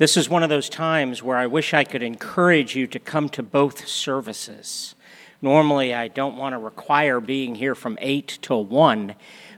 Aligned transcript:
This 0.00 0.16
is 0.16 0.30
one 0.30 0.42
of 0.42 0.48
those 0.48 0.70
times 0.70 1.22
where 1.22 1.36
I 1.36 1.46
wish 1.46 1.74
I 1.74 1.84
could 1.84 2.02
encourage 2.02 2.74
you 2.74 2.86
to 2.86 2.98
come 2.98 3.28
to 3.28 3.42
both 3.42 3.86
services. 3.86 4.94
Normally, 5.42 5.92
I 5.92 6.08
don't 6.08 6.38
want 6.38 6.54
to 6.54 6.58
require 6.58 7.20
being 7.20 7.54
here 7.54 7.74
from 7.74 7.98
8 8.00 8.38
till 8.40 8.64
1, 8.64 9.14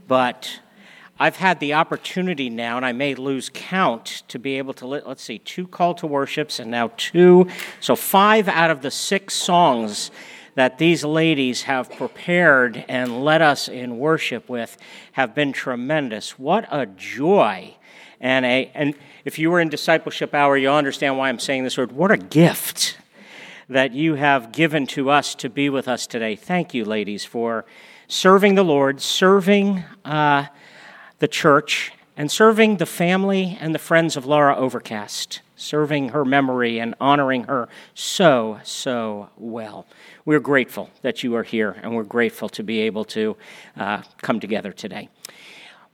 but 0.08 0.58
I've 1.16 1.36
had 1.36 1.60
the 1.60 1.74
opportunity 1.74 2.50
now, 2.50 2.76
and 2.76 2.84
I 2.84 2.90
may 2.90 3.14
lose 3.14 3.52
count, 3.54 4.24
to 4.26 4.40
be 4.40 4.58
able 4.58 4.74
to, 4.74 4.86
let, 4.88 5.06
us 5.06 5.20
see, 5.20 5.38
two 5.38 5.68
call 5.68 5.94
to 5.94 6.08
worships 6.08 6.58
and 6.58 6.72
now 6.72 6.90
two. 6.96 7.46
So, 7.78 7.94
five 7.94 8.48
out 8.48 8.72
of 8.72 8.82
the 8.82 8.90
six 8.90 9.34
songs 9.34 10.10
that 10.56 10.76
these 10.76 11.04
ladies 11.04 11.62
have 11.62 11.88
prepared 11.92 12.84
and 12.88 13.24
led 13.24 13.42
us 13.42 13.68
in 13.68 13.96
worship 13.96 14.48
with 14.48 14.76
have 15.12 15.36
been 15.36 15.52
tremendous. 15.52 16.36
What 16.36 16.66
a 16.68 16.86
joy. 16.86 17.76
And, 18.22 18.46
a, 18.46 18.70
and 18.74 18.94
if 19.24 19.38
you 19.38 19.50
were 19.50 19.60
in 19.60 19.68
discipleship 19.68 20.32
hour, 20.32 20.56
you'll 20.56 20.76
understand 20.76 21.18
why 21.18 21.28
I'm 21.28 21.40
saying 21.40 21.64
this 21.64 21.76
word. 21.76 21.92
What 21.92 22.12
a 22.12 22.16
gift 22.16 22.96
that 23.68 23.92
you 23.92 24.14
have 24.14 24.52
given 24.52 24.86
to 24.86 25.10
us 25.10 25.34
to 25.34 25.50
be 25.50 25.68
with 25.68 25.88
us 25.88 26.06
today. 26.06 26.36
Thank 26.36 26.72
you, 26.72 26.84
ladies, 26.84 27.24
for 27.24 27.64
serving 28.06 28.54
the 28.54 28.62
Lord, 28.62 29.00
serving 29.00 29.82
uh, 30.04 30.46
the 31.18 31.28
church, 31.28 31.92
and 32.16 32.30
serving 32.30 32.76
the 32.76 32.86
family 32.86 33.58
and 33.60 33.74
the 33.74 33.78
friends 33.78 34.16
of 34.16 34.26
Laura 34.26 34.54
Overcast, 34.54 35.40
serving 35.56 36.10
her 36.10 36.24
memory 36.24 36.78
and 36.78 36.94
honoring 37.00 37.44
her 37.44 37.68
so, 37.94 38.60
so 38.62 39.30
well. 39.36 39.86
We're 40.24 40.40
grateful 40.40 40.90
that 41.00 41.24
you 41.24 41.34
are 41.34 41.42
here, 41.42 41.76
and 41.82 41.96
we're 41.96 42.04
grateful 42.04 42.48
to 42.50 42.62
be 42.62 42.80
able 42.82 43.04
to 43.06 43.36
uh, 43.76 44.02
come 44.20 44.38
together 44.38 44.72
today. 44.72 45.08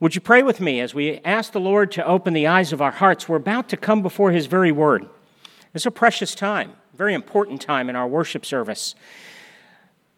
Would 0.01 0.15
you 0.15 0.21
pray 0.21 0.43
with 0.43 0.61
me 0.61 0.79
as 0.79 0.95
we 0.95 1.19
ask 1.25 1.51
the 1.51 1.59
Lord 1.59 1.91
to 1.91 2.05
open 2.05 2.33
the 2.33 2.47
eyes 2.47 2.71
of 2.71 2.81
our 2.81 2.91
hearts? 2.91 3.27
We're 3.27 3.35
about 3.35 3.67
to 3.69 3.77
come 3.77 4.01
before 4.01 4.31
His 4.31 4.45
very 4.45 4.71
word. 4.71 5.05
It's 5.73 5.85
a 5.85 5.91
precious 5.91 6.33
time, 6.33 6.71
very 6.93 7.13
important 7.13 7.61
time 7.61 7.89
in 7.89 7.97
our 7.97 8.07
worship 8.07 8.45
service. 8.45 8.95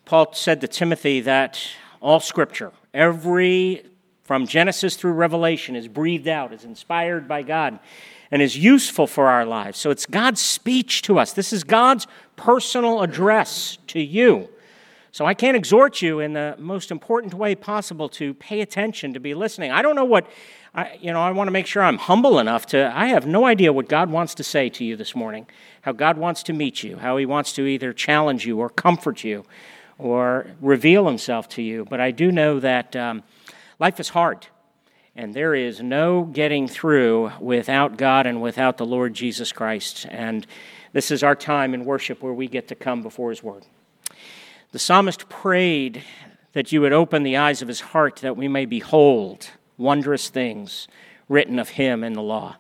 Paul 0.05 0.33
said 0.33 0.61
to 0.61 0.67
Timothy 0.67 1.21
that 1.21 1.59
all 1.99 2.19
scripture, 2.19 2.71
every 2.93 3.83
from 4.21 4.45
Genesis 4.45 4.95
through 4.95 5.13
Revelation, 5.13 5.75
is 5.75 5.87
breathed 5.87 6.27
out, 6.27 6.53
is 6.53 6.63
inspired 6.63 7.27
by 7.27 7.41
God, 7.41 7.79
and 8.29 8.39
is 8.39 8.55
useful 8.55 9.07
for 9.07 9.29
our 9.29 9.47
lives. 9.47 9.79
So 9.79 9.89
it's 9.89 10.05
God's 10.05 10.41
speech 10.41 11.01
to 11.03 11.17
us. 11.17 11.33
This 11.33 11.51
is 11.51 11.63
God's 11.63 12.05
personal 12.35 13.01
address 13.01 13.79
to 13.87 13.99
you. 13.99 14.47
So 15.13 15.25
I 15.25 15.33
can't 15.33 15.57
exhort 15.57 16.01
you 16.01 16.21
in 16.21 16.33
the 16.33 16.55
most 16.57 16.89
important 16.89 17.33
way 17.33 17.53
possible 17.53 18.07
to 18.09 18.33
pay 18.35 18.61
attention, 18.61 19.13
to 19.13 19.19
be 19.19 19.33
listening. 19.33 19.69
I 19.69 19.81
don't 19.81 19.95
know 19.95 20.05
what, 20.05 20.25
I, 20.73 20.97
you 21.01 21.11
know, 21.11 21.19
I 21.19 21.31
want 21.31 21.47
to 21.47 21.51
make 21.51 21.67
sure 21.67 21.83
I'm 21.83 21.97
humble 21.97 22.39
enough 22.39 22.65
to, 22.67 22.91
I 22.95 23.07
have 23.07 23.27
no 23.27 23.45
idea 23.45 23.73
what 23.73 23.89
God 23.89 24.09
wants 24.09 24.33
to 24.35 24.43
say 24.43 24.69
to 24.69 24.85
you 24.85 24.95
this 24.95 25.13
morning, 25.13 25.47
how 25.81 25.91
God 25.91 26.17
wants 26.17 26.43
to 26.43 26.53
meet 26.53 26.81
you, 26.81 26.95
how 26.95 27.17
He 27.17 27.25
wants 27.25 27.51
to 27.53 27.65
either 27.65 27.91
challenge 27.91 28.45
you 28.45 28.59
or 28.59 28.69
comfort 28.69 29.25
you 29.25 29.43
or 29.97 30.47
reveal 30.61 31.07
Himself 31.07 31.49
to 31.49 31.61
you. 31.61 31.85
But 31.89 31.99
I 31.99 32.11
do 32.11 32.31
know 32.31 32.61
that 32.61 32.95
um, 32.95 33.23
life 33.79 33.99
is 33.99 34.09
hard. 34.09 34.47
And 35.13 35.33
there 35.33 35.53
is 35.53 35.81
no 35.81 36.23
getting 36.23 36.69
through 36.69 37.33
without 37.41 37.97
God 37.97 38.25
and 38.25 38.41
without 38.41 38.77
the 38.77 38.85
Lord 38.85 39.13
Jesus 39.13 39.51
Christ. 39.51 40.07
And 40.09 40.47
this 40.93 41.11
is 41.11 41.21
our 41.21 41.35
time 41.35 41.73
in 41.73 41.83
worship 41.83 42.23
where 42.23 42.31
we 42.31 42.47
get 42.47 42.69
to 42.69 42.75
come 42.75 43.03
before 43.03 43.29
His 43.29 43.43
Word. 43.43 43.65
The 44.71 44.79
psalmist 44.79 45.27
prayed 45.27 46.01
that 46.53 46.71
you 46.71 46.79
would 46.79 46.93
open 46.93 47.23
the 47.23 47.35
eyes 47.35 47.61
of 47.61 47.67
his 47.67 47.81
heart 47.81 48.17
that 48.17 48.37
we 48.37 48.47
may 48.47 48.65
behold 48.65 49.49
wondrous 49.77 50.29
things 50.29 50.87
written 51.27 51.59
of 51.59 51.69
him 51.69 52.05
in 52.05 52.13
the 52.13 52.21
law. 52.21 52.55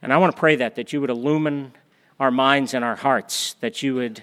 And 0.00 0.14
I 0.14 0.16
want 0.16 0.34
to 0.34 0.40
pray 0.40 0.56
that, 0.56 0.76
that 0.76 0.94
you 0.94 1.00
would 1.02 1.10
illumine 1.10 1.72
our 2.18 2.30
minds 2.30 2.72
and 2.72 2.82
our 2.82 2.96
hearts, 2.96 3.54
that 3.60 3.82
you 3.82 3.94
would, 3.96 4.22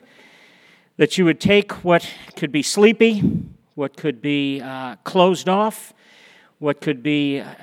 that 0.98 1.16
you 1.16 1.26
would 1.26 1.40
take 1.40 1.84
what 1.84 2.10
could 2.36 2.52
be 2.52 2.64
sleepy, 2.64 3.20
what 3.76 3.96
could 3.96 4.20
be 4.20 4.60
uh, 4.62 4.96
closed 5.04 5.48
off, 5.48 5.94
what 6.58 6.82
could 6.82 7.04
be 7.04 7.42
uh, 7.42 7.54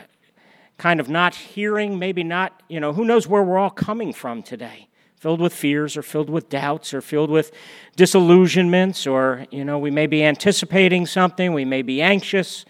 kind 0.79 1.01
of 1.01 1.09
not 1.09 1.35
hearing, 1.35 1.99
maybe 1.99 2.23
not, 2.23 2.63
you 2.69 2.79
know, 2.79 2.93
who 2.93 3.05
knows 3.05 3.27
where 3.27 3.43
we're 3.43 3.59
all 3.59 3.71
coming 3.71 4.13
from 4.13 4.45
today 4.45 4.90
filled 5.21 5.41
with 5.41 5.53
fears 5.53 5.99
or 5.99 6.03
filled 6.03 6.31
with 6.31 6.49
doubts 6.49 6.95
or 6.95 7.03
filled 7.03 7.29
with 7.29 7.53
disillusionments 7.95 9.07
or 9.07 9.45
you 9.51 9.63
know 9.63 9.79
we 9.79 9.91
may 9.91 10.07
be 10.07 10.25
anticipating 10.25 11.05
something 11.05 11.53
we 11.53 11.65
may 11.65 11.83
be 11.83 12.01
anxious. 12.01 12.65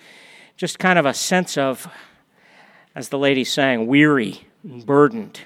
Just 0.57 0.81
kind 0.81 0.99
of 0.99 1.07
a 1.07 1.15
sense 1.15 1.57
of 1.57 1.89
as 2.93 3.09
the 3.09 3.19
lady 3.19 3.45
sang 3.45 3.87
weary 3.87 4.49
and 4.65 4.85
burdened. 4.85 5.43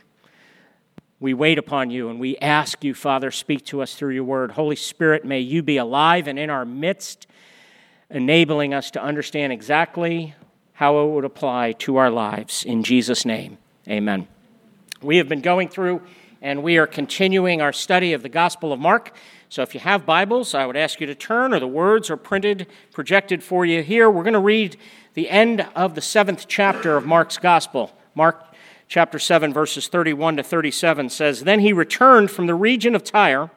We 1.21 1.35
wait 1.35 1.59
upon 1.59 1.91
you 1.91 2.09
and 2.09 2.19
we 2.19 2.39
ask 2.39 2.83
you 2.83 2.95
father 2.95 3.31
speak 3.31 3.67
to 3.67 3.83
us 3.83 3.95
through 3.95 4.15
your 4.15 4.25
word. 4.25 4.53
Holy 4.53 4.77
spirit 4.77 5.27
may 5.27 5.41
you 5.41 5.63
be 5.63 5.77
alive 5.77 6.27
and 6.27 6.39
in 6.39 6.49
our 6.49 6.65
midst 6.65 7.27
enabling 8.09 8.73
us 8.73 8.91
to 8.93 9.03
understand 9.03 9.53
exactly 9.53 10.35
how 10.73 11.05
it 11.05 11.11
would 11.11 11.27
apply 11.27 11.73
to 11.73 11.97
our 11.97 12.09
lives. 12.09 12.65
In 12.65 12.83
jesus 12.83 13.27
name 13.27 13.59
amen. 13.87 14.27
We 15.03 15.19
have 15.19 15.29
been 15.29 15.43
going 15.43 15.69
through 15.69 16.01
and 16.45 16.63
we 16.63 16.77
are 16.77 16.87
continuing 16.87 17.63
our 17.63 17.73
study 17.73 18.13
of 18.13 18.23
the 18.23 18.29
Gospel 18.29 18.71
of 18.71 18.79
Mark. 18.79 19.17
So 19.49 19.63
if 19.63 19.73
you 19.73 19.81
have 19.81 20.05
Bibles, 20.05 20.55
I 20.55 20.67
would 20.67 20.77
ask 20.77 21.01
you 21.01 21.07
to 21.07 21.15
turn, 21.15 21.55
or 21.55 21.59
the 21.59 21.67
words 21.67 22.11
are 22.11 22.19
printed, 22.19 22.67
projected 22.93 23.43
for 23.43 23.65
you 23.65 23.83
here. 23.83 24.11
We're 24.11 24.25
going 24.25 24.35
to 24.35 24.41
read 24.41 24.77
the 25.15 25.31
end 25.31 25.67
of 25.75 25.95
the 25.95 26.03
seventh 26.03 26.45
chapter 26.47 26.99
of 26.99 27.07
Mark's 27.07 27.39
Gospel. 27.39 27.97
Mark 28.15 28.45
chapter 28.89 29.19
7, 29.19 29.55
verses 29.55 29.89
31 29.89 30.37
to 30.37 30.43
37 30.43 31.09
says 31.09 31.45
Then 31.45 31.61
he 31.61 31.73
returned 31.73 32.31
from 32.31 32.47
the 32.47 32.55
region 32.55 32.95
of 32.95 33.03
Tyre 33.03 33.51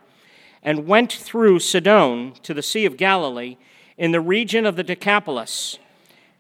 and 0.63 0.87
went 0.87 1.11
through 1.11 1.59
Sidon 1.59 2.35
to 2.43 2.53
the 2.53 2.63
Sea 2.63 2.85
of 2.85 2.95
Galilee 2.95 3.57
in 3.97 4.11
the 4.13 4.21
region 4.21 4.65
of 4.65 4.77
the 4.77 4.83
Decapolis. 4.83 5.77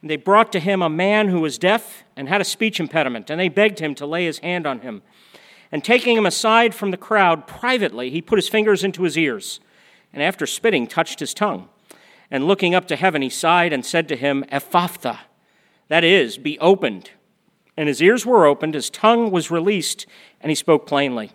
And 0.01 0.09
they 0.09 0.15
brought 0.15 0.53
to 0.53 0.61
him 0.61 0.81
a 0.81 0.89
man 0.89 1.27
who 1.27 1.41
was 1.41 1.57
deaf 1.57 2.05
and 2.15 2.29
had 2.29 2.39
a 2.39 2.45
speech 2.45 2.79
impediment, 2.79 3.29
and 3.29 3.37
they 3.37 3.49
begged 3.49 3.79
him 3.79 3.93
to 3.95 4.05
lay 4.05 4.23
his 4.23 4.39
hand 4.39 4.65
on 4.65 4.79
him. 4.79 5.01
And 5.71 5.83
taking 5.83 6.17
him 6.17 6.25
aside 6.25 6.73
from 6.73 6.91
the 6.91 6.97
crowd 6.97 7.47
privately, 7.47 8.09
he 8.09 8.21
put 8.21 8.37
his 8.37 8.49
fingers 8.49 8.83
into 8.83 9.03
his 9.03 9.17
ears, 9.17 9.59
and 10.13 10.23
after 10.23 10.45
spitting, 10.45 10.87
touched 10.87 11.19
his 11.19 11.33
tongue. 11.33 11.67
And 12.31 12.47
looking 12.47 12.75
up 12.75 12.87
to 12.87 12.95
heaven, 12.95 13.21
he 13.21 13.29
sighed 13.29 13.73
and 13.73 13.85
said 13.85 14.07
to 14.09 14.15
him, 14.15 14.43
Ephphatha, 14.51 15.19
that 15.87 16.03
is, 16.03 16.37
be 16.37 16.59
opened. 16.59 17.11
And 17.75 17.87
his 17.87 18.01
ears 18.01 18.25
were 18.25 18.45
opened, 18.45 18.73
his 18.73 18.89
tongue 18.89 19.31
was 19.31 19.51
released, 19.51 20.05
and 20.41 20.49
he 20.49 20.55
spoke 20.55 20.87
plainly. 20.87 21.31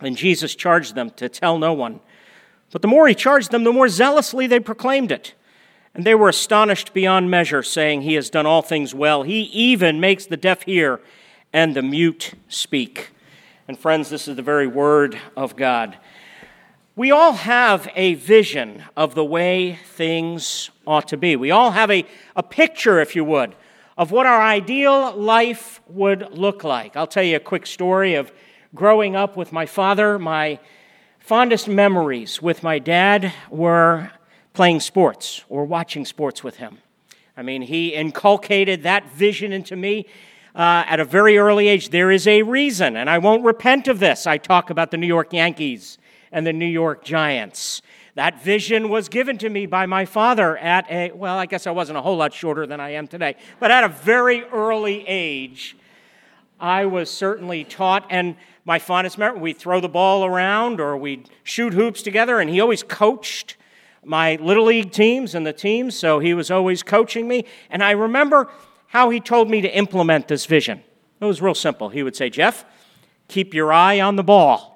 And 0.00 0.16
Jesus 0.16 0.54
charged 0.54 0.94
them 0.94 1.10
to 1.10 1.28
tell 1.28 1.58
no 1.58 1.72
one. 1.72 2.00
But 2.72 2.82
the 2.82 2.88
more 2.88 3.08
he 3.08 3.14
charged 3.14 3.50
them, 3.50 3.64
the 3.64 3.72
more 3.72 3.88
zealously 3.88 4.46
they 4.46 4.60
proclaimed 4.60 5.12
it. 5.12 5.34
And 5.94 6.04
they 6.04 6.14
were 6.14 6.28
astonished 6.28 6.94
beyond 6.94 7.30
measure, 7.30 7.62
saying, 7.62 8.02
He 8.02 8.14
has 8.14 8.30
done 8.30 8.46
all 8.46 8.62
things 8.62 8.94
well. 8.94 9.24
He 9.24 9.42
even 9.42 10.00
makes 10.00 10.24
the 10.24 10.36
deaf 10.36 10.62
hear 10.62 11.00
and 11.52 11.74
the 11.74 11.82
mute 11.82 12.32
speak. 12.48 13.10
And 13.70 13.78
friends, 13.78 14.10
this 14.10 14.26
is 14.26 14.34
the 14.34 14.42
very 14.42 14.66
word 14.66 15.16
of 15.36 15.54
God. 15.54 15.96
We 16.96 17.12
all 17.12 17.34
have 17.34 17.88
a 17.94 18.14
vision 18.14 18.82
of 18.96 19.14
the 19.14 19.24
way 19.24 19.78
things 19.92 20.70
ought 20.88 21.06
to 21.06 21.16
be. 21.16 21.36
We 21.36 21.52
all 21.52 21.70
have 21.70 21.88
a, 21.88 22.04
a 22.34 22.42
picture, 22.42 22.98
if 22.98 23.14
you 23.14 23.24
would, 23.24 23.54
of 23.96 24.10
what 24.10 24.26
our 24.26 24.42
ideal 24.42 25.14
life 25.14 25.80
would 25.86 26.36
look 26.36 26.64
like. 26.64 26.96
I'll 26.96 27.06
tell 27.06 27.22
you 27.22 27.36
a 27.36 27.38
quick 27.38 27.64
story 27.64 28.16
of 28.16 28.32
growing 28.74 29.14
up 29.14 29.36
with 29.36 29.52
my 29.52 29.66
father. 29.66 30.18
My 30.18 30.58
fondest 31.20 31.68
memories 31.68 32.42
with 32.42 32.64
my 32.64 32.80
dad 32.80 33.32
were 33.50 34.10
playing 34.52 34.80
sports 34.80 35.44
or 35.48 35.64
watching 35.64 36.04
sports 36.04 36.42
with 36.42 36.56
him. 36.56 36.78
I 37.36 37.42
mean, 37.42 37.62
he 37.62 37.94
inculcated 37.94 38.82
that 38.82 39.12
vision 39.12 39.52
into 39.52 39.76
me 39.76 40.06
uh, 40.54 40.84
at 40.86 41.00
a 41.00 41.04
very 41.04 41.38
early 41.38 41.68
age. 41.68 41.90
There 41.90 42.10
is 42.10 42.26
a 42.26 42.42
reason, 42.42 42.96
and 42.96 43.08
I 43.08 43.18
won't 43.18 43.44
repent 43.44 43.88
of 43.88 43.98
this. 43.98 44.26
I 44.26 44.38
talk 44.38 44.70
about 44.70 44.90
the 44.90 44.96
New 44.96 45.06
York 45.06 45.32
Yankees 45.32 45.98
and 46.32 46.46
the 46.46 46.52
New 46.52 46.66
York 46.66 47.04
Giants. 47.04 47.82
That 48.14 48.42
vision 48.42 48.88
was 48.88 49.08
given 49.08 49.38
to 49.38 49.48
me 49.48 49.66
by 49.66 49.86
my 49.86 50.04
father 50.04 50.58
at 50.58 50.90
a, 50.90 51.12
well, 51.12 51.38
I 51.38 51.46
guess 51.46 51.66
I 51.66 51.70
wasn't 51.70 51.98
a 51.98 52.02
whole 52.02 52.16
lot 52.16 52.34
shorter 52.34 52.66
than 52.66 52.80
I 52.80 52.90
am 52.90 53.06
today, 53.06 53.36
but 53.58 53.70
at 53.70 53.84
a 53.84 53.88
very 53.88 54.44
early 54.44 55.06
age, 55.06 55.76
I 56.58 56.84
was 56.86 57.10
certainly 57.10 57.64
taught, 57.64 58.06
and 58.10 58.36
my 58.64 58.78
fondest 58.78 59.16
memory, 59.16 59.40
we'd 59.40 59.58
throw 59.58 59.80
the 59.80 59.88
ball 59.88 60.24
around 60.24 60.80
or 60.80 60.96
we'd 60.96 61.30
shoot 61.42 61.72
hoops 61.72 62.02
together, 62.02 62.40
and 62.40 62.50
he 62.50 62.60
always 62.60 62.82
coached 62.82 63.56
my 64.04 64.36
little 64.36 64.64
league 64.64 64.92
teams 64.92 65.34
and 65.34 65.46
the 65.46 65.52
teams, 65.52 65.96
so 65.96 66.18
he 66.18 66.34
was 66.34 66.50
always 66.50 66.82
coaching 66.82 67.28
me. 67.28 67.44
And 67.70 67.82
I 67.82 67.92
remember 67.92 68.48
how 68.90 69.08
he 69.10 69.20
told 69.20 69.48
me 69.48 69.60
to 69.60 69.68
implement 69.68 70.26
this 70.26 70.46
vision. 70.46 70.82
It 71.20 71.24
was 71.24 71.40
real 71.40 71.54
simple. 71.54 71.90
He 71.90 72.02
would 72.02 72.16
say, 72.16 72.28
Jeff, 72.28 72.64
keep 73.28 73.54
your 73.54 73.72
eye 73.72 74.00
on 74.00 74.16
the 74.16 74.24
ball. 74.24 74.68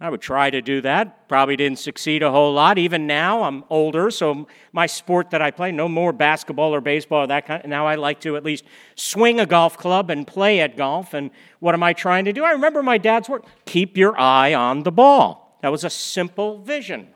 I 0.00 0.08
would 0.08 0.20
try 0.20 0.48
to 0.48 0.62
do 0.62 0.80
that. 0.82 1.28
Probably 1.28 1.56
didn't 1.56 1.80
succeed 1.80 2.22
a 2.22 2.30
whole 2.30 2.54
lot. 2.54 2.78
Even 2.78 3.08
now, 3.08 3.42
I'm 3.42 3.64
older, 3.68 4.12
so 4.12 4.46
my 4.72 4.86
sport 4.86 5.30
that 5.30 5.42
I 5.42 5.50
play, 5.50 5.72
no 5.72 5.88
more 5.88 6.12
basketball 6.12 6.72
or 6.72 6.80
baseball 6.80 7.24
or 7.24 7.26
that 7.26 7.46
kind. 7.46 7.62
Now 7.66 7.84
I 7.84 7.96
like 7.96 8.20
to 8.20 8.36
at 8.36 8.44
least 8.44 8.64
swing 8.94 9.40
a 9.40 9.44
golf 9.44 9.76
club 9.76 10.08
and 10.08 10.24
play 10.24 10.60
at 10.60 10.76
golf. 10.76 11.12
And 11.12 11.32
what 11.58 11.74
am 11.74 11.82
I 11.82 11.92
trying 11.92 12.26
to 12.26 12.32
do? 12.32 12.44
I 12.44 12.52
remember 12.52 12.80
my 12.80 12.96
dad's 12.96 13.28
word: 13.28 13.42
keep 13.66 13.96
your 13.96 14.18
eye 14.18 14.54
on 14.54 14.84
the 14.84 14.92
ball. 14.92 15.58
That 15.62 15.72
was 15.72 15.82
a 15.82 15.90
simple 15.90 16.58
vision. 16.58 17.08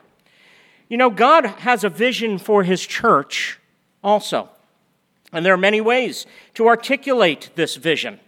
You 0.89 0.97
know, 0.97 1.09
God 1.09 1.45
has 1.45 1.85
a 1.85 1.89
vision 1.89 2.37
for 2.37 2.63
His 2.63 2.85
church 2.85 3.59
also, 4.03 4.49
and 5.35 5.45
there 5.45 5.53
are 5.53 5.57
many 5.57 5.81
ways 5.81 6.25
to 6.53 6.67
articulate 6.67 7.49
this 7.55 7.75
vision. 7.75 8.19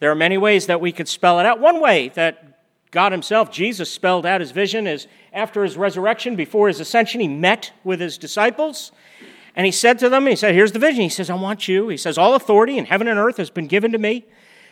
There 0.00 0.10
are 0.10 0.16
many 0.16 0.38
ways 0.38 0.66
that 0.66 0.80
we 0.80 0.92
could 0.92 1.08
spell 1.08 1.40
it 1.40 1.46
out. 1.46 1.60
One 1.60 1.80
way 1.80 2.08
that 2.10 2.60
God 2.90 3.12
Himself, 3.12 3.50
Jesus, 3.50 3.90
spelled 3.90 4.26
out 4.26 4.40
His 4.40 4.50
vision 4.50 4.86
is 4.86 5.06
after 5.32 5.64
His 5.64 5.76
resurrection, 5.76 6.36
before 6.36 6.68
His 6.68 6.78
ascension, 6.78 7.20
He 7.20 7.28
met 7.28 7.72
with 7.84 8.00
His 8.00 8.18
disciples. 8.18 8.92
And 9.56 9.64
He 9.64 9.72
said 9.72 9.98
to 10.00 10.08
them, 10.08 10.26
He 10.26 10.36
said, 10.36 10.54
Here's 10.54 10.72
the 10.72 10.78
vision. 10.78 11.02
He 11.02 11.08
says, 11.08 11.30
I 11.30 11.34
want 11.34 11.68
you. 11.68 11.88
He 11.88 11.96
says, 11.96 12.18
All 12.18 12.34
authority 12.34 12.76
in 12.76 12.84
heaven 12.84 13.08
and 13.08 13.18
earth 13.18 13.38
has 13.38 13.50
been 13.50 13.66
given 13.66 13.92
to 13.92 13.98
me. 13.98 14.26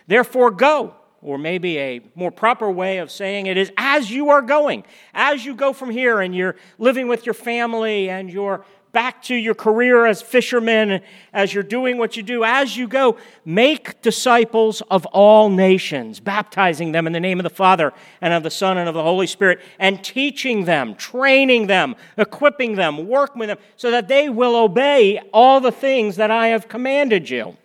Therefore, 0.06 0.50
go. 0.50 0.95
Or 1.21 1.37
maybe 1.37 1.79
a 1.79 2.00
more 2.15 2.31
proper 2.31 2.71
way 2.71 2.99
of 2.99 3.11
saying 3.11 3.47
it 3.47 3.56
is 3.56 3.73
as 3.77 4.09
you 4.09 4.31
are 4.31 4.41
going, 4.41 4.85
as 5.12 5.45
you 5.45 5.56
go 5.56 5.73
from 5.73 5.91
here 5.91 6.21
and 6.21 6.33
you're 6.33 6.55
living 6.79 7.09
with 7.09 7.27
your 7.27 7.35
family 7.35 8.09
and 8.09 8.31
you're 8.31 8.65
back 8.99 9.23
to 9.23 9.37
your 9.37 9.55
career 9.55 10.06
as 10.06 10.21
fishermen, 10.21 11.00
as 11.33 11.55
you're 11.55 11.62
doing 11.62 11.99
what 11.99 12.17
you 12.17 12.23
do, 12.25 12.43
as 12.43 12.77
you 12.77 12.89
go, 12.89 13.17
make 13.45 14.03
disciples 14.03 14.83
of 14.91 15.06
all 15.12 15.49
nations, 15.49 16.19
baptizing 16.19 16.91
them 16.91 17.06
in 17.06 17.12
the 17.12 17.21
name 17.21 17.39
of 17.39 17.45
the 17.45 17.49
Father 17.49 17.93
and 18.21 18.35
of 18.35 18.43
the 18.43 18.50
Son 18.50 18.77
and 18.77 18.89
of 18.89 18.97
the 18.97 19.03
Holy 19.05 19.29
Spirit, 19.29 19.61
and 19.79 20.03
teaching 20.03 20.65
them, 20.65 20.97
training 20.97 21.69
them, 21.69 21.95
equipping 22.17 22.75
them, 22.75 23.06
working 23.06 23.39
with 23.39 23.49
them, 23.49 23.59
so 23.77 23.93
that 23.93 24.09
they 24.09 24.29
will 24.29 24.56
obey 24.56 25.21
all 25.33 25.61
the 25.61 25.71
things 25.71 26.17
that 26.17 26.33
I 26.33 26.49
have 26.49 26.67
commanded 26.67 27.31
you. 27.31 27.56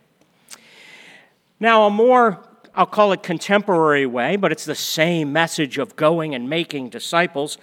Now, 1.60 1.88
a 1.88 1.90
more 1.90 2.48
I'll 2.76 2.88
call 2.88 3.12
it 3.12 3.22
contemporary 3.22 4.08
way, 4.08 4.36
but 4.36 4.52
it's 4.52 4.66
the 4.66 4.74
same 4.74 5.32
message 5.32 5.78
of 5.78 5.96
going 5.96 6.34
and 6.34 6.50
making 6.50 6.90
disciples. 6.90 7.60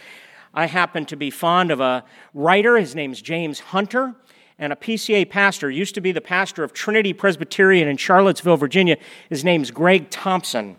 I 0.52 0.66
happen 0.66 1.06
to 1.06 1.16
be 1.16 1.30
fond 1.30 1.70
of 1.70 1.80
a 1.80 2.04
writer. 2.34 2.76
His 2.76 2.94
name's 2.94 3.22
James 3.22 3.60
Hunter, 3.60 4.14
and 4.58 4.72
a 4.72 4.76
PCA 4.76 5.28
pastor. 5.28 5.70
Used 5.70 5.94
to 5.94 6.00
be 6.00 6.12
the 6.12 6.20
pastor 6.20 6.64
of 6.64 6.72
Trinity 6.72 7.12
Presbyterian 7.12 7.88
in 7.88 7.96
Charlottesville, 7.96 8.56
Virginia. 8.56 8.96
His 9.28 9.44
name's 9.44 9.70
Greg 9.70 10.10
Thompson. 10.10 10.76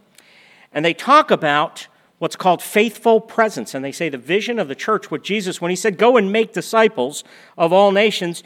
And 0.71 0.85
they 0.85 0.93
talk 0.93 1.31
about 1.31 1.87
what's 2.19 2.35
called 2.35 2.61
faithful 2.61 3.19
presence. 3.19 3.73
And 3.73 3.83
they 3.83 3.91
say 3.91 4.07
the 4.07 4.17
vision 4.17 4.59
of 4.59 4.67
the 4.67 4.75
church 4.75 5.09
with 5.09 5.23
Jesus, 5.23 5.59
when 5.59 5.71
he 5.71 5.75
said, 5.75 5.97
Go 5.97 6.17
and 6.17 6.31
make 6.31 6.53
disciples 6.53 7.23
of 7.57 7.73
all 7.73 7.91
nations, 7.91 8.43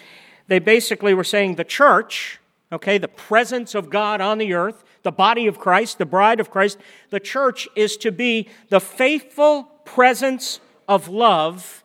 they 0.48 0.60
basically 0.60 1.14
were 1.14 1.24
saying 1.24 1.56
the 1.56 1.64
church, 1.64 2.40
okay, 2.72 2.98
the 2.98 3.08
presence 3.08 3.76
of 3.76 3.90
God 3.90 4.22
on 4.22 4.38
the 4.38 4.54
earth, 4.54 4.84
the 5.04 5.12
body 5.12 5.48
of 5.48 5.60
Christ, 5.60 5.98
the 5.98 6.06
bride 6.06 6.40
of 6.40 6.50
Christ, 6.50 6.78
the 7.10 7.20
church 7.20 7.68
is 7.76 7.98
to 7.98 8.12
be 8.12 8.48
the 8.70 8.80
faithful 8.80 9.64
presence 9.86 10.60
of 10.88 11.08
love 11.08 11.84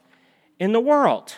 in 0.59 0.73
the 0.73 0.81
world. 0.81 1.37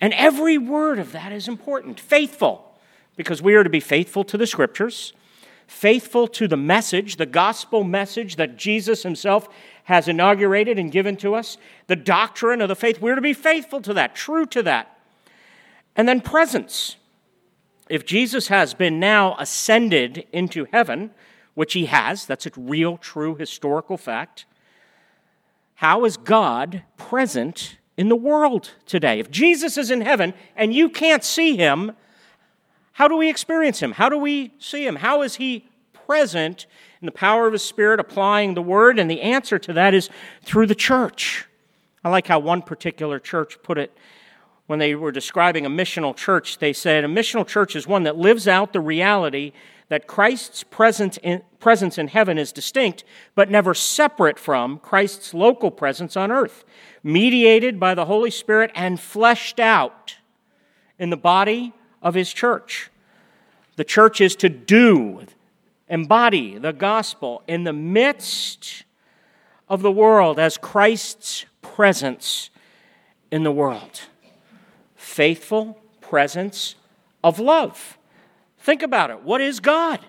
And 0.00 0.12
every 0.14 0.58
word 0.58 0.98
of 0.98 1.12
that 1.12 1.32
is 1.32 1.48
important. 1.48 1.98
Faithful, 2.00 2.76
because 3.16 3.40
we 3.40 3.54
are 3.54 3.64
to 3.64 3.70
be 3.70 3.80
faithful 3.80 4.24
to 4.24 4.36
the 4.36 4.46
scriptures, 4.46 5.12
faithful 5.66 6.28
to 6.28 6.46
the 6.46 6.56
message, 6.56 7.16
the 7.16 7.26
gospel 7.26 7.84
message 7.84 8.36
that 8.36 8.56
Jesus 8.56 9.02
himself 9.02 9.48
has 9.84 10.08
inaugurated 10.08 10.78
and 10.78 10.90
given 10.90 11.16
to 11.16 11.34
us, 11.34 11.56
the 11.86 11.96
doctrine 11.96 12.60
of 12.60 12.68
the 12.68 12.76
faith. 12.76 13.00
We're 13.00 13.14
to 13.14 13.20
be 13.20 13.32
faithful 13.32 13.80
to 13.82 13.94
that, 13.94 14.14
true 14.14 14.46
to 14.46 14.62
that. 14.62 14.98
And 15.96 16.08
then 16.08 16.20
presence. 16.20 16.96
If 17.88 18.04
Jesus 18.04 18.48
has 18.48 18.74
been 18.74 18.98
now 18.98 19.36
ascended 19.38 20.26
into 20.32 20.66
heaven, 20.72 21.10
which 21.54 21.74
he 21.74 21.86
has, 21.86 22.26
that's 22.26 22.46
a 22.46 22.50
real, 22.56 22.96
true 22.96 23.36
historical 23.36 23.96
fact, 23.96 24.46
how 25.74 26.04
is 26.04 26.16
God 26.16 26.82
present 26.96 27.78
in 27.96 28.08
the 28.08 28.16
world 28.16 28.72
today? 28.86 29.18
If 29.18 29.30
Jesus 29.30 29.76
is 29.76 29.90
in 29.90 30.00
heaven 30.00 30.34
and 30.56 30.74
you 30.74 30.88
can't 30.88 31.24
see 31.24 31.56
him, 31.56 31.92
how 32.92 33.08
do 33.08 33.16
we 33.16 33.28
experience 33.28 33.80
him? 33.80 33.92
How 33.92 34.08
do 34.08 34.16
we 34.16 34.54
see 34.58 34.86
him? 34.86 34.96
How 34.96 35.22
is 35.22 35.36
he 35.36 35.66
present 36.06 36.66
in 37.00 37.06
the 37.06 37.12
power 37.12 37.46
of 37.46 37.52
his 37.52 37.64
Spirit 37.64 37.98
applying 37.98 38.54
the 38.54 38.62
word? 38.62 38.98
And 38.98 39.10
the 39.10 39.20
answer 39.20 39.58
to 39.58 39.72
that 39.72 39.94
is 39.94 40.10
through 40.42 40.66
the 40.66 40.74
church. 40.74 41.46
I 42.04 42.08
like 42.08 42.26
how 42.26 42.38
one 42.38 42.62
particular 42.62 43.18
church 43.18 43.58
put 43.62 43.78
it 43.78 43.96
when 44.66 44.78
they 44.78 44.94
were 44.94 45.12
describing 45.12 45.66
a 45.66 45.70
missional 45.70 46.14
church. 46.14 46.58
They 46.58 46.72
said 46.72 47.04
a 47.04 47.08
missional 47.08 47.46
church 47.46 47.74
is 47.74 47.86
one 47.86 48.04
that 48.04 48.16
lives 48.16 48.46
out 48.46 48.72
the 48.72 48.80
reality 48.80 49.52
that 49.88 50.06
Christ's 50.06 50.64
presence 50.64 51.18
in, 51.22 51.42
presence 51.60 51.98
in 51.98 52.08
heaven 52.08 52.38
is 52.38 52.52
distinct, 52.52 53.04
but 53.34 53.50
never 53.50 53.74
separate 53.74 54.38
from 54.38 54.78
Christ's 54.78 55.34
local 55.34 55.70
presence 55.70 56.16
on 56.16 56.32
earth, 56.32 56.64
mediated 57.02 57.78
by 57.78 57.94
the 57.94 58.06
Holy 58.06 58.30
Spirit 58.30 58.70
and 58.74 58.98
fleshed 58.98 59.60
out 59.60 60.16
in 60.98 61.10
the 61.10 61.16
body 61.16 61.72
of 62.02 62.14
his 62.14 62.32
church. 62.32 62.90
The 63.76 63.84
church 63.84 64.20
is 64.20 64.36
to 64.36 64.48
do, 64.48 65.26
embody 65.88 66.58
the 66.58 66.72
gospel 66.72 67.42
in 67.46 67.64
the 67.64 67.72
midst 67.72 68.84
of 69.68 69.82
the 69.82 69.92
world 69.92 70.38
as 70.38 70.56
Christ's 70.56 71.44
presence 71.62 72.50
in 73.30 73.42
the 73.42 73.52
world. 73.52 74.02
Faithful 74.94 75.78
presence 76.00 76.76
of 77.22 77.40
love. 77.40 77.98
Think 78.64 78.82
about 78.82 79.10
it. 79.10 79.22
What 79.22 79.42
is 79.42 79.60
God? 79.60 80.00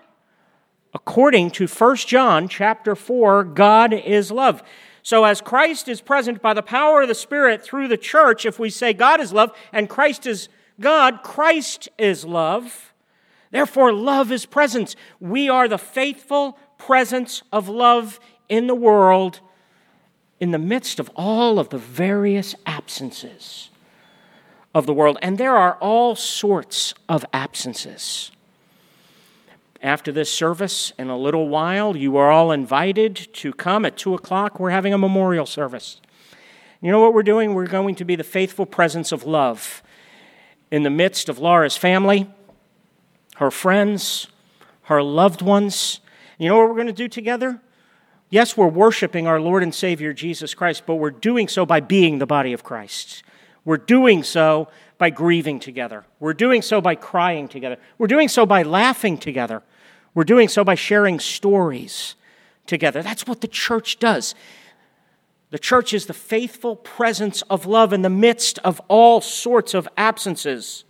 According 0.94 1.52
to 1.52 1.68
1 1.68 1.96
John 1.98 2.48
chapter 2.48 2.96
4, 2.96 3.44
God 3.44 3.92
is 3.92 4.32
love. 4.32 4.64
So 5.04 5.26
as 5.26 5.42
Christ 5.42 5.90
is 5.90 6.00
present 6.00 6.42
by 6.42 6.54
the 6.54 6.62
power 6.62 7.02
of 7.02 7.10
the 7.10 7.16
Spirit 7.16 7.62
through 7.62 7.90
the 7.90 7.98
church, 7.98 8.46
if 8.46 8.58
we 8.58 8.70
say 8.70 8.94
God 8.94 9.20
is 9.20 9.34
love 9.34 9.52
and 9.74 9.90
Christ 9.90 10.26
is 10.26 10.48
God, 10.80 11.22
Christ 11.22 11.90
is 11.98 12.24
love. 12.24 12.94
Therefore, 13.52 13.92
love 13.92 14.32
is 14.32 14.46
presence. 14.46 14.96
We 15.20 15.50
are 15.50 15.68
the 15.68 15.78
faithful 15.78 16.58
presence 16.78 17.44
of 17.52 17.68
love 17.68 18.22
in 18.48 18.68
the 18.68 18.74
world 18.74 19.42
in 20.40 20.52
the 20.52 20.60
midst 20.60 21.02
of 21.02 21.12
all 21.18 21.60
of 21.60 21.70
the 21.70 21.78
various 21.78 22.56
absences 22.66 23.70
of 24.74 24.86
the 24.86 24.94
world. 24.94 25.18
And 25.22 25.38
there 25.38 25.58
are 25.58 25.76
all 25.82 26.16
sorts 26.16 26.94
of 27.10 27.26
absences 27.34 28.32
after 29.82 30.12
this 30.12 30.32
service 30.32 30.94
in 30.98 31.10
a 31.10 31.18
little 31.18 31.48
while. 31.48 31.96
You 31.96 32.18
are 32.18 32.32
all 32.32 32.52
invited 32.52 33.16
to 33.34 33.54
come 33.54 33.86
at 33.86 33.98
2 33.98 34.14
o'clock. 34.14 34.60
We're 34.60 34.72
having 34.72 34.94
a 34.94 34.98
memorial 34.98 35.46
service. 35.46 36.02
You 36.82 36.92
know 36.92 37.00
what 37.00 37.14
we're 37.14 37.24
doing? 37.24 37.54
We're 37.54 37.68
going 37.68 37.96
to 37.96 38.06
be 38.06 38.16
the 38.16 38.24
faithful 38.24 38.66
presence 38.66 39.12
of 39.12 39.24
love 39.24 39.82
in 40.72 40.84
the 40.84 40.90
midst 40.90 41.30
of 41.30 41.40
Laura's 41.40 41.78
family, 41.78 42.30
her 43.38 43.52
friends, 43.52 44.28
her 44.84 45.02
loved 45.02 45.42
ones. 45.42 46.00
You 46.38 46.50
know 46.50 46.58
what 46.58 46.70
we're 46.70 46.76
going 46.76 46.88
to 46.88 46.94
do 46.94 47.08
together? 47.08 47.62
Yes, 48.30 48.58
we're 48.58 48.68
worshiping 48.68 49.28
our 49.28 49.40
Lord 49.40 49.64
and 49.64 49.74
Savior 49.74 50.12
Jesus 50.12 50.54
Christ, 50.54 50.84
but 50.86 50.96
we're 50.96 51.12
doing 51.12 51.48
so 51.48 51.66
by 51.66 51.80
being 51.80 52.20
the 52.20 52.26
body 52.26 52.54
of 52.54 52.64
Christ. 52.64 53.24
We're 53.64 53.78
doing 53.78 54.24
so 54.24 54.68
by 54.98 55.10
grieving 55.10 55.60
together. 55.60 56.06
We're 56.20 56.34
doing 56.34 56.62
so 56.62 56.82
by 56.82 56.96
crying 56.96 57.48
together. 57.48 57.78
We're 57.98 58.08
doing 58.08 58.28
so 58.28 58.46
by 58.46 58.64
laughing 58.64 59.18
together. 59.18 59.62
We're 60.14 60.24
doing 60.24 60.48
so 60.48 60.64
by 60.64 60.76
sharing 60.76 61.20
stories 61.20 62.16
together. 62.66 63.04
That's 63.04 63.28
what 63.28 63.42
the 63.42 63.48
church 63.48 64.00
does. 64.00 64.36
The 65.52 65.60
church 65.60 65.94
is 65.94 66.06
the 66.06 66.14
faithful 66.14 66.76
presence 66.76 67.42
of 67.44 67.66
love 67.66 67.94
in 67.94 68.02
the 68.02 68.10
midst 68.10 68.60
of 68.60 68.82
all 68.88 69.22
sorts 69.22 69.74
of 69.74 69.88
absences. 69.98 70.84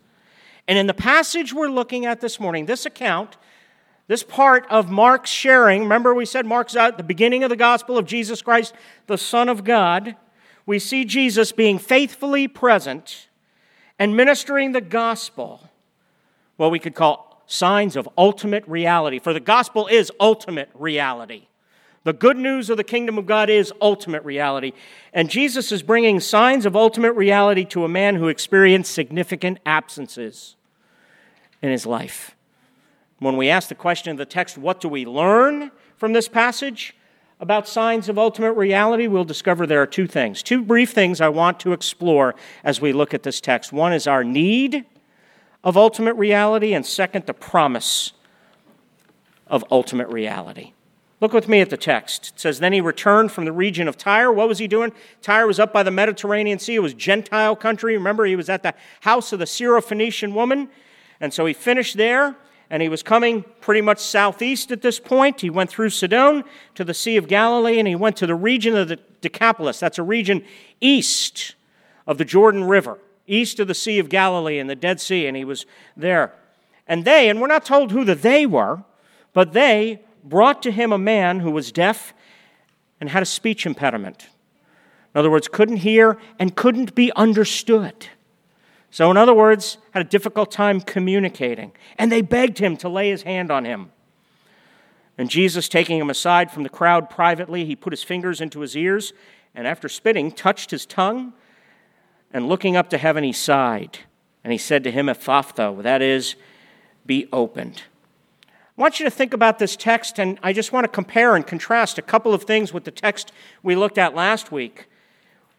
And 0.68 0.78
in 0.78 0.88
the 0.88 0.94
passage 0.94 1.54
we're 1.54 1.70
looking 1.70 2.06
at 2.06 2.22
this 2.22 2.40
morning, 2.40 2.66
this 2.66 2.86
account, 2.86 3.38
this 4.08 4.24
part 4.24 4.66
of 4.70 4.90
Mark's 4.90 5.30
sharing, 5.30 5.82
remember 5.82 6.14
we 6.14 6.26
said 6.26 6.46
Mark's 6.46 6.76
at 6.76 6.98
the 6.98 7.04
beginning 7.04 7.44
of 7.44 7.50
the 7.50 7.56
gospel 7.56 7.98
of 7.98 8.06
Jesus 8.06 8.42
Christ, 8.42 8.74
the 9.08 9.18
Son 9.18 9.50
of 9.50 9.64
God 9.64 10.16
we 10.66 10.80
see 10.80 11.06
Jesus 11.06 11.52
being 11.52 11.78
faithfully 11.78 12.48
present 12.48 13.28
and 13.98 14.16
ministering 14.16 14.72
the 14.72 14.82
gospel, 14.82 15.70
what 16.58 16.72
we 16.72 16.80
could 16.80 16.96
call 16.96 17.44
signs 17.48 17.96
of 17.96 18.10
ultimate 18.18 18.68
reality. 18.68 19.20
For 19.20 19.34
the 19.34 19.40
gospel 19.40 19.88
is 19.88 20.12
ultimate 20.20 20.70
reality. 20.74 21.48
The 22.04 22.14
good 22.14 22.38
news 22.38 22.70
of 22.70 22.78
the 22.78 22.84
kingdom 22.84 23.18
of 23.18 23.26
God 23.26 23.50
is 23.50 23.74
ultimate 23.82 24.24
reality. 24.24 24.74
And 25.12 25.30
Jesus 25.30 25.72
is 25.72 25.82
bringing 25.82 26.20
signs 26.20 26.66
of 26.66 26.76
ultimate 26.76 27.14
reality 27.14 27.66
to 27.66 27.84
a 27.84 27.90
man 27.90 28.16
who 28.16 28.28
experienced 28.28 28.94
significant 28.94 29.60
absences 29.66 30.56
in 31.62 31.72
his 31.72 31.86
life. 31.86 32.36
When 33.20 33.38
we 33.38 33.50
ask 33.50 33.70
the 33.70 33.76
question 33.76 34.12
of 34.12 34.18
the 34.18 34.26
text, 34.26 34.58
what 34.58 34.82
do 34.82 34.88
we 34.88 35.06
learn 35.06 35.72
from 35.98 36.14
this 36.14 36.28
passage? 36.28 36.96
About 37.40 37.68
signs 37.68 38.08
of 38.08 38.18
ultimate 38.18 38.54
reality, 38.54 39.08
we'll 39.08 39.26
discover 39.26 39.68
there 39.68 39.82
are 39.82 39.88
two 39.88 40.08
things. 40.08 40.42
Two 40.42 40.62
brief 40.62 40.92
things 40.92 41.20
I 41.20 41.30
want 41.30 41.60
to 41.62 41.74
explore 41.74 42.36
as 42.64 42.80
we 42.80 42.94
look 42.94 43.14
at 43.14 43.24
this 43.24 43.42
text. 43.42 43.74
One 43.74 43.94
is 43.94 44.08
our 44.08 44.24
need 44.24 44.86
of 45.64 45.76
ultimate 45.76 46.14
reality, 46.14 46.74
and 46.74 46.86
second, 46.86 47.26
the 47.26 47.34
promise 47.34 48.14
of 49.48 49.66
ultimate 49.70 50.08
reality. 50.10 50.74
Look 51.22 51.34
with 51.34 51.48
me 51.48 51.62
at 51.62 51.70
the 51.70 51.78
text. 51.78 52.34
It 52.36 52.40
says, 52.40 52.60
Then 52.60 52.74
he 52.74 52.82
returned 52.82 53.32
from 53.32 53.46
the 53.46 53.52
region 53.52 53.88
of 53.88 53.98
Tyre. 53.98 54.32
What 54.32 54.48
was 54.48 54.60
he 54.60 54.68
doing? 54.68 54.92
Tyre 55.22 55.48
was 55.48 55.60
up 55.60 55.74
by 55.74 55.82
the 55.82 55.92
Mediterranean 55.92 56.60
Sea. 56.60 56.76
It 56.76 56.80
was 56.80 56.94
Gentile 56.94 57.56
country. 57.56 57.98
Remember, 57.98 58.26
he 58.26 58.36
was 58.36 58.50
at 58.50 58.64
the 58.64 58.74
house 59.02 59.34
of 59.34 59.40
the 59.40 59.46
Syrophoenician 59.46 60.34
woman. 60.34 60.70
And 61.20 61.34
so 61.34 61.46
he 61.46 61.54
finished 61.54 61.98
there 61.98 62.36
and 62.76 62.82
he 62.82 62.90
was 62.90 63.02
coming 63.02 63.46
pretty 63.62 63.80
much 63.80 64.00
southeast 64.00 64.70
at 64.70 64.82
this 64.82 65.00
point. 65.00 65.40
He 65.40 65.50
went 65.50 65.70
through 65.70 65.92
Sidon 65.92 66.44
to 66.74 66.84
the 66.84 66.94
Sea 66.94 67.16
of 67.16 67.30
Galilee, 67.30 67.80
and 67.80 67.88
he 67.88 67.96
went 67.96 68.18
to 68.18 68.28
the 68.28 68.36
region 68.36 68.76
of 68.76 68.90
the 68.90 69.00
Decapolis. 69.22 69.80
That's 69.80 69.98
a 69.98 70.04
region 70.04 70.44
east 70.82 71.56
of 72.06 72.18
the 72.18 72.26
Jordan 72.26 72.66
River, 72.66 73.00
east 73.28 73.62
of 73.62 73.70
the 73.70 73.74
Sea 73.74 73.98
of 73.98 74.10
Galilee 74.10 74.60
and 74.60 74.70
the 74.70 74.76
Dead 74.76 75.00
Sea, 75.00 75.26
and 75.26 75.38
he 75.38 75.46
was 75.46 75.66
there. 75.96 76.34
And 76.86 77.06
they, 77.06 77.30
and 77.30 77.40
we're 77.40 77.48
not 77.48 77.64
told 77.64 77.94
who 77.94 78.04
the 78.04 78.14
they 78.14 78.46
were, 78.46 78.84
but 79.32 79.54
they 79.54 80.02
brought 80.26 80.62
to 80.64 80.72
him 80.72 80.92
a 80.92 80.98
man 80.98 81.40
who 81.40 81.52
was 81.52 81.72
deaf 81.72 82.14
and 83.00 83.10
had 83.10 83.24
a 83.24 83.26
speech 83.26 83.66
impediment. 83.66 84.28
In 85.14 85.20
other 85.20 85.32
words, 85.32 85.48
couldn't 85.48 85.78
hear 85.78 86.18
and 86.38 86.58
couldn't 86.58 86.94
be 86.94 87.10
understood. 87.16 88.08
So, 88.96 89.12
in 89.12 89.18
other 89.18 89.34
words, 89.34 89.78
had 89.92 90.06
a 90.06 90.08
difficult 90.08 90.54
time 90.54 90.80
communicating. 90.80 91.74
And 91.98 92.10
they 92.10 92.22
begged 92.22 92.60
him 92.60 92.78
to 92.78 92.88
lay 92.88 93.10
his 93.10 93.24
hand 93.24 93.52
on 93.52 93.66
him. 93.66 93.92
And 95.18 95.30
Jesus, 95.30 95.68
taking 95.68 96.00
him 96.00 96.10
aside 96.10 96.50
from 96.50 96.64
the 96.64 96.70
crowd 96.70 97.10
privately, 97.10 97.66
he 97.66 97.76
put 97.76 97.92
his 97.92 98.04
fingers 98.04 98.40
into 98.40 98.62
his 98.62 98.74
ears, 98.74 99.12
and 99.54 99.68
after 99.68 99.90
spitting, 99.90 100.32
touched 100.32 100.72
his 100.72 100.86
tongue, 100.86 101.34
and 102.32 102.48
looking 102.48 102.78
up 102.78 102.90
to 102.92 102.98
heaven, 102.98 103.26
he 103.26 103.34
sighed. 103.34 104.00
And 104.46 104.54
he 104.54 104.58
said 104.58 104.82
to 104.86 104.92
him, 104.92 105.08
Ephphatha, 105.08 105.84
that 105.84 106.02
is, 106.02 106.38
be 107.06 107.28
opened. 107.34 107.84
I 108.48 108.82
want 108.82 109.02
you 109.02 109.04
to 109.04 109.12
think 109.12 109.34
about 109.34 109.60
this 109.60 109.76
text, 109.76 110.20
and 110.20 110.40
I 110.42 110.54
just 110.54 110.72
want 110.72 110.86
to 110.86 110.90
compare 110.90 111.36
and 111.36 111.46
contrast 111.46 111.98
a 111.98 112.02
couple 112.02 112.34
of 112.34 112.44
things 112.44 112.72
with 112.72 112.86
the 112.86 112.92
text 112.92 113.34
we 113.62 113.76
looked 113.76 113.98
at 113.98 114.16
last 114.16 114.54
week 114.54 114.88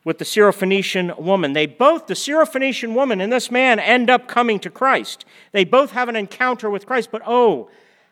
with 0.07 0.19
the 0.19 0.25
Syrophoenician 0.25 1.19
woman. 1.19 1.53
They 1.53 1.67
both, 1.67 2.07
the 2.07 2.15
Syrophoenician 2.15 2.95
woman 2.95 3.21
and 3.21 3.33
this 3.33 3.51
man, 3.51 3.81
end 3.81 4.09
up 4.09 4.29
coming 4.29 4.61
to 4.61 4.71
Christ. 4.71 5.25
They 5.51 5.65
both 5.65 5.91
have 5.91 6.09
an 6.09 6.15
encounter 6.15 6.71
with 6.71 6.87
Christ, 6.87 7.09
but 7.11 7.23
oh, 7.27 7.69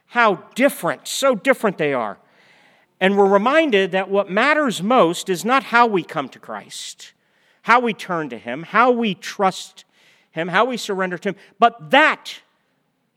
how 0.09 0.43
different, 0.57 1.07
so 1.07 1.37
different 1.37 1.79
they 1.79 1.95
are. 1.95 2.19
And 2.99 3.17
we're 3.17 3.29
reminded 3.29 3.93
that 3.93 4.11
what 4.11 4.29
matters 4.29 4.83
most 4.83 5.29
is 5.29 5.45
not 5.45 5.63
how 5.63 5.87
we 5.87 6.03
come 6.03 6.29
to 6.31 6.41
Christ, 6.41 7.13
how 7.63 7.79
we 7.79 7.95
turn 7.95 8.29
to 8.31 8.39
Him, 8.39 8.65
how 8.65 8.91
we 8.91 9.15
trust 9.15 9.85
Him, 10.33 10.49
how 10.49 10.65
we 10.65 10.77
surrender 10.77 11.17
to 11.19 11.29
Him, 11.29 11.37
but 11.61 11.93
that 11.93 12.41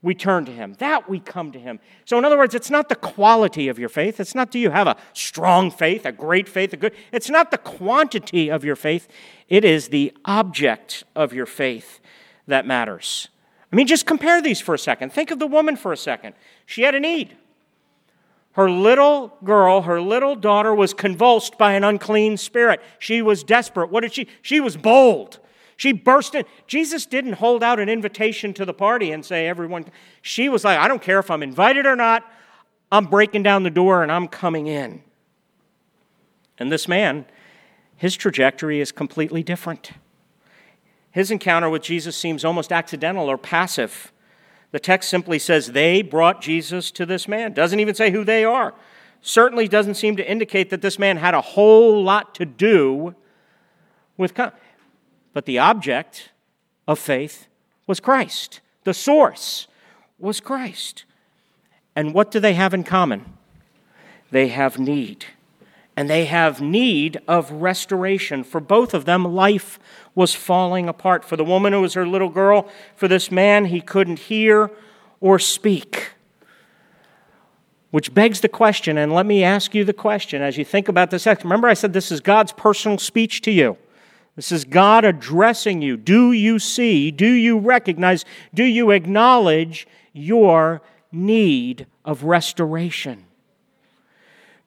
we 0.07 0.15
turn 0.15 0.45
to 0.45 0.51
Him, 0.51 0.73
that 0.79 1.09
we 1.09 1.19
come 1.19 1.51
to 1.51 1.59
Him. 1.59 1.81
So, 2.05 2.17
in 2.17 2.23
other 2.23 2.37
words, 2.37 2.55
it's 2.55 2.71
not 2.71 2.87
the 2.87 2.95
quality 2.95 3.67
of 3.67 3.77
your 3.77 3.89
faith. 3.89 4.21
It's 4.21 4.33
not 4.33 4.51
do 4.51 4.57
you 4.57 4.69
have 4.69 4.87
a 4.87 4.95
strong 5.11 5.69
faith, 5.69 6.05
a 6.05 6.13
great 6.13 6.47
faith, 6.47 6.71
a 6.71 6.77
good. 6.77 6.93
It's 7.11 7.29
not 7.29 7.51
the 7.51 7.57
quantity 7.57 8.49
of 8.49 8.63
your 8.63 8.77
faith. 8.77 9.09
It 9.49 9.65
is 9.65 9.89
the 9.89 10.13
object 10.23 11.03
of 11.13 11.33
your 11.33 11.45
faith 11.45 11.99
that 12.47 12.65
matters. 12.65 13.27
I 13.71 13.75
mean, 13.75 13.85
just 13.85 14.05
compare 14.05 14.41
these 14.41 14.61
for 14.61 14.73
a 14.73 14.79
second. 14.79 15.11
Think 15.11 15.29
of 15.29 15.39
the 15.39 15.47
woman 15.47 15.75
for 15.75 15.91
a 15.91 15.97
second. 15.97 16.35
She 16.65 16.83
had 16.83 16.95
a 16.95 17.01
need. 17.01 17.35
Her 18.53 18.71
little 18.71 19.37
girl, 19.43 19.81
her 19.81 20.01
little 20.01 20.37
daughter, 20.37 20.73
was 20.73 20.93
convulsed 20.93 21.57
by 21.57 21.73
an 21.73 21.83
unclean 21.83 22.37
spirit. 22.37 22.81
She 22.97 23.21
was 23.21 23.43
desperate. 23.43 23.91
What 23.91 24.01
did 24.01 24.13
she? 24.13 24.27
She 24.41 24.61
was 24.61 24.77
bold. 24.77 25.39
She 25.77 25.93
burst 25.93 26.33
in. 26.33 26.43
Jesus 26.65 27.05
didn't 27.05 27.33
hold 27.33 27.63
out 27.63 27.79
an 27.79 27.87
invitation 27.87 28.53
to 28.55 28.65
the 28.65 28.73
party 28.73 29.11
and 29.11 29.23
say, 29.23 29.47
everyone. 29.47 29.85
She 30.23 30.49
was 30.49 30.63
like, 30.63 30.79
I 30.79 30.87
don't 30.87 31.01
care 31.01 31.19
if 31.19 31.29
I'm 31.29 31.43
invited 31.43 31.85
or 31.85 31.95
not. 31.95 32.29
I'm 32.91 33.05
breaking 33.05 33.43
down 33.43 33.61
the 33.61 33.69
door 33.69 34.01
and 34.01 34.11
I'm 34.11 34.27
coming 34.27 34.65
in. 34.65 35.03
And 36.57 36.71
this 36.71 36.87
man, 36.87 37.25
his 37.95 38.15
trajectory 38.15 38.81
is 38.81 38.91
completely 38.91 39.43
different. 39.43 39.91
His 41.11 41.29
encounter 41.29 41.69
with 41.69 41.83
Jesus 41.83 42.17
seems 42.17 42.43
almost 42.43 42.71
accidental 42.73 43.29
or 43.29 43.37
passive. 43.37 44.11
The 44.71 44.79
text 44.79 45.09
simply 45.09 45.37
says 45.37 45.67
they 45.67 46.01
brought 46.01 46.41
Jesus 46.41 46.89
to 46.91 47.05
this 47.05 47.27
man. 47.27 47.53
Doesn't 47.53 47.79
even 47.79 47.93
say 47.93 48.09
who 48.09 48.23
they 48.23 48.43
are. 48.43 48.73
Certainly 49.21 49.67
doesn't 49.67 49.95
seem 49.95 50.15
to 50.15 50.27
indicate 50.27 50.71
that 50.71 50.81
this 50.81 50.97
man 50.97 51.17
had 51.17 51.35
a 51.35 51.41
whole 51.41 52.03
lot 52.03 52.33
to 52.35 52.45
do 52.45 53.13
with. 54.15 54.33
But 55.37 55.45
the 55.45 55.59
object 55.59 56.31
of 56.87 56.97
faith 56.97 57.45
was 57.85 57.99
Christ. 57.99 58.59
The 58.85 58.93
source 58.95 59.67
was 60.17 60.39
Christ. 60.39 61.05
And 61.95 62.15
what 62.15 62.31
do 62.31 62.39
they 62.39 62.55
have 62.55 62.73
in 62.73 62.83
common? 62.83 63.23
They 64.31 64.47
have 64.47 64.79
need. 64.79 65.25
And 65.95 66.09
they 66.09 66.25
have 66.25 66.59
need 66.59 67.21
of 67.27 67.51
restoration. 67.51 68.43
For 68.43 68.59
both 68.59 68.95
of 68.95 69.05
them, 69.05 69.25
life 69.25 69.77
was 70.15 70.33
falling 70.33 70.89
apart. 70.89 71.23
For 71.23 71.35
the 71.35 71.45
woman 71.45 71.71
who 71.71 71.81
was 71.81 71.93
her 71.93 72.07
little 72.07 72.29
girl, 72.29 72.67
for 72.95 73.07
this 73.07 73.29
man, 73.29 73.65
he 73.65 73.79
couldn't 73.79 74.17
hear 74.17 74.71
or 75.21 75.37
speak. 75.37 76.13
Which 77.91 78.11
begs 78.11 78.41
the 78.41 78.49
question, 78.49 78.97
and 78.97 79.13
let 79.13 79.27
me 79.27 79.43
ask 79.43 79.75
you 79.75 79.83
the 79.83 79.93
question 79.93 80.41
as 80.41 80.57
you 80.57 80.65
think 80.65 80.87
about 80.87 81.11
this. 81.11 81.27
Remember, 81.27 81.67
I 81.67 81.75
said 81.75 81.93
this 81.93 82.11
is 82.11 82.21
God's 82.21 82.53
personal 82.53 82.97
speech 82.97 83.43
to 83.43 83.51
you. 83.51 83.77
This 84.37 84.51
is 84.51 84.65
God 84.65 85.03
addressing 85.03 85.81
you. 85.81 85.97
Do 85.97 86.31
you 86.31 86.59
see? 86.59 87.09
Do 87.09 87.25
you 87.25 87.57
recognize? 87.57 88.23
Do 88.53 88.63
you 88.63 88.91
acknowledge 88.91 89.87
your 90.13 90.83
need 91.11 91.87
of 92.05 92.23
restoration? 92.23 93.25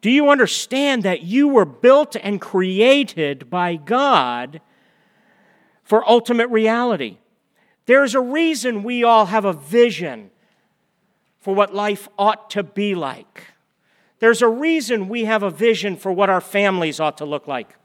Do 0.01 0.11
you 0.11 0.29
understand 0.29 1.03
that 1.03 1.23
you 1.23 1.47
were 1.47 1.63
built 1.63 2.17
and 2.21 2.41
created 2.41 3.49
by 3.49 3.77
God 3.77 4.59
for 5.85 6.07
ultimate 6.07 6.49
reality? 6.49 7.19
There's 7.85 8.13
a 8.13 8.19
reason 8.19 8.83
we 8.83 9.05
all 9.05 9.27
have 9.27 9.45
a 9.45 9.53
vision 9.53 10.31
for 11.39 11.55
what 11.55 11.73
life 11.73 12.09
ought 12.19 12.49
to 12.49 12.61
be 12.61 12.93
like. 12.93 13.45
There's 14.19 14.41
a 14.41 14.49
reason 14.49 15.07
we 15.07 15.23
have 15.25 15.43
a 15.43 15.49
vision 15.49 15.95
for 15.95 16.11
what 16.11 16.29
our 16.29 16.41
families 16.41 16.99
ought 16.99 17.17
to 17.19 17.25
look 17.25 17.47
like 17.47 17.77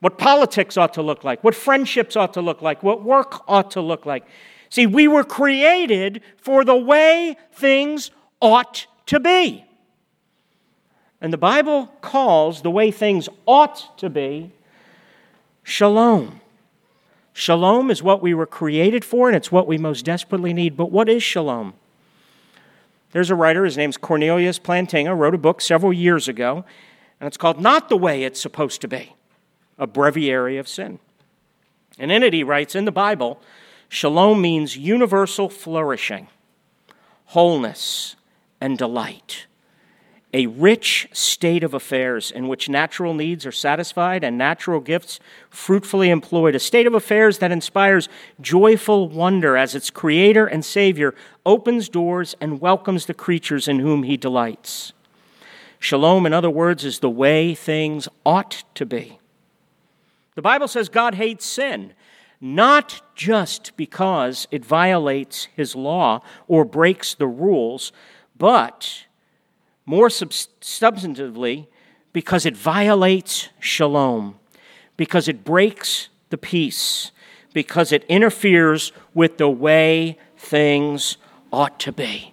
what 0.00 0.18
politics 0.18 0.76
ought 0.76 0.94
to 0.94 1.02
look 1.02 1.24
like, 1.24 1.44
what 1.44 1.54
friendships 1.54 2.16
ought 2.16 2.34
to 2.34 2.40
look 2.40 2.62
like, 2.62 2.82
what 2.82 3.02
work 3.02 3.42
ought 3.46 3.70
to 3.72 3.80
look 3.80 4.06
like. 4.06 4.24
See, 4.70 4.86
we 4.86 5.06
were 5.08 5.24
created 5.24 6.22
for 6.38 6.64
the 6.64 6.76
way 6.76 7.36
things 7.52 8.10
ought 8.40 8.86
to 9.06 9.20
be. 9.20 9.64
And 11.20 11.32
the 11.32 11.38
Bible 11.38 11.86
calls 12.00 12.62
the 12.62 12.70
way 12.70 12.90
things 12.90 13.28
ought 13.44 13.98
to 13.98 14.08
be 14.08 14.52
shalom. 15.62 16.40
Shalom 17.34 17.90
is 17.90 18.02
what 18.02 18.22
we 18.22 18.32
were 18.32 18.46
created 18.46 19.04
for, 19.04 19.28
and 19.28 19.36
it's 19.36 19.52
what 19.52 19.66
we 19.66 19.76
most 19.76 20.04
desperately 20.04 20.54
need. 20.54 20.76
But 20.76 20.90
what 20.90 21.08
is 21.08 21.22
shalom? 21.22 21.74
There's 23.12 23.30
a 23.30 23.34
writer, 23.34 23.64
his 23.64 23.76
name's 23.76 23.96
Cornelius 23.96 24.58
Plantinga, 24.58 25.16
wrote 25.16 25.34
a 25.34 25.38
book 25.38 25.60
several 25.60 25.92
years 25.92 26.26
ago, 26.26 26.64
and 27.20 27.26
it's 27.26 27.36
called 27.36 27.60
Not 27.60 27.88
the 27.88 27.96
Way 27.96 28.24
It's 28.24 28.40
Supposed 28.40 28.80
to 28.80 28.88
Be 28.88 29.12
a 29.80 29.86
breviary 29.86 30.58
of 30.58 30.68
sin. 30.68 31.00
And 31.98 32.12
he 32.32 32.44
writes 32.44 32.76
in 32.76 32.84
the 32.84 32.92
Bible, 32.92 33.40
shalom 33.88 34.40
means 34.40 34.76
universal 34.76 35.48
flourishing, 35.48 36.28
wholeness, 37.26 38.14
and 38.60 38.78
delight. 38.78 39.46
A 40.32 40.46
rich 40.46 41.08
state 41.12 41.64
of 41.64 41.74
affairs 41.74 42.30
in 42.30 42.46
which 42.46 42.68
natural 42.68 43.14
needs 43.14 43.44
are 43.44 43.52
satisfied 43.52 44.22
and 44.22 44.38
natural 44.38 44.78
gifts 44.78 45.18
fruitfully 45.48 46.08
employed. 46.08 46.54
A 46.54 46.60
state 46.60 46.86
of 46.86 46.94
affairs 46.94 47.38
that 47.38 47.50
inspires 47.50 48.08
joyful 48.40 49.08
wonder 49.08 49.56
as 49.56 49.74
its 49.74 49.90
creator 49.90 50.46
and 50.46 50.64
savior 50.64 51.16
opens 51.44 51.88
doors 51.88 52.36
and 52.40 52.60
welcomes 52.60 53.06
the 53.06 53.14
creatures 53.14 53.66
in 53.66 53.80
whom 53.80 54.04
he 54.04 54.16
delights. 54.16 54.92
Shalom, 55.80 56.26
in 56.26 56.32
other 56.32 56.50
words, 56.50 56.84
is 56.84 57.00
the 57.00 57.10
way 57.10 57.54
things 57.54 58.06
ought 58.24 58.62
to 58.74 58.86
be. 58.86 59.19
The 60.40 60.44
Bible 60.44 60.68
says 60.68 60.88
God 60.88 61.16
hates 61.16 61.44
sin, 61.44 61.92
not 62.40 63.02
just 63.14 63.76
because 63.76 64.48
it 64.50 64.64
violates 64.64 65.48
his 65.54 65.76
law 65.76 66.22
or 66.48 66.64
breaks 66.64 67.12
the 67.14 67.26
rules, 67.26 67.92
but 68.38 69.04
more 69.84 70.08
substantively, 70.08 71.66
because 72.14 72.46
it 72.46 72.56
violates 72.56 73.50
shalom, 73.58 74.36
because 74.96 75.28
it 75.28 75.44
breaks 75.44 76.08
the 76.30 76.38
peace, 76.38 77.10
because 77.52 77.92
it 77.92 78.04
interferes 78.04 78.92
with 79.12 79.36
the 79.36 79.50
way 79.50 80.16
things 80.38 81.18
ought 81.52 81.78
to 81.80 81.92
be. 81.92 82.32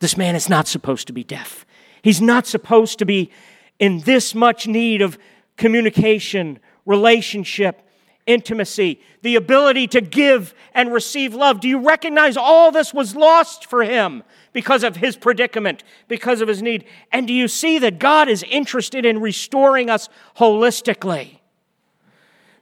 This 0.00 0.18
man 0.18 0.36
is 0.36 0.50
not 0.50 0.68
supposed 0.68 1.06
to 1.06 1.14
be 1.14 1.24
deaf. 1.24 1.64
He's 2.02 2.20
not 2.20 2.46
supposed 2.46 2.98
to 2.98 3.06
be 3.06 3.30
in 3.78 4.00
this 4.00 4.34
much 4.34 4.66
need 4.66 5.00
of 5.00 5.16
communication, 5.56 6.58
relationship, 6.88 7.82
intimacy, 8.26 9.00
the 9.22 9.36
ability 9.36 9.86
to 9.86 10.00
give 10.00 10.54
and 10.72 10.92
receive 10.92 11.34
love. 11.34 11.60
Do 11.60 11.68
you 11.68 11.78
recognize 11.78 12.36
all 12.36 12.72
this 12.72 12.94
was 12.94 13.14
lost 13.14 13.66
for 13.66 13.84
him 13.84 14.24
because 14.54 14.82
of 14.82 14.96
his 14.96 15.14
predicament, 15.14 15.84
because 16.08 16.40
of 16.40 16.48
his 16.48 16.62
need? 16.62 16.86
And 17.12 17.28
do 17.28 17.34
you 17.34 17.46
see 17.46 17.78
that 17.78 17.98
God 17.98 18.28
is 18.28 18.42
interested 18.44 19.04
in 19.04 19.20
restoring 19.20 19.90
us 19.90 20.08
holistically? 20.38 21.38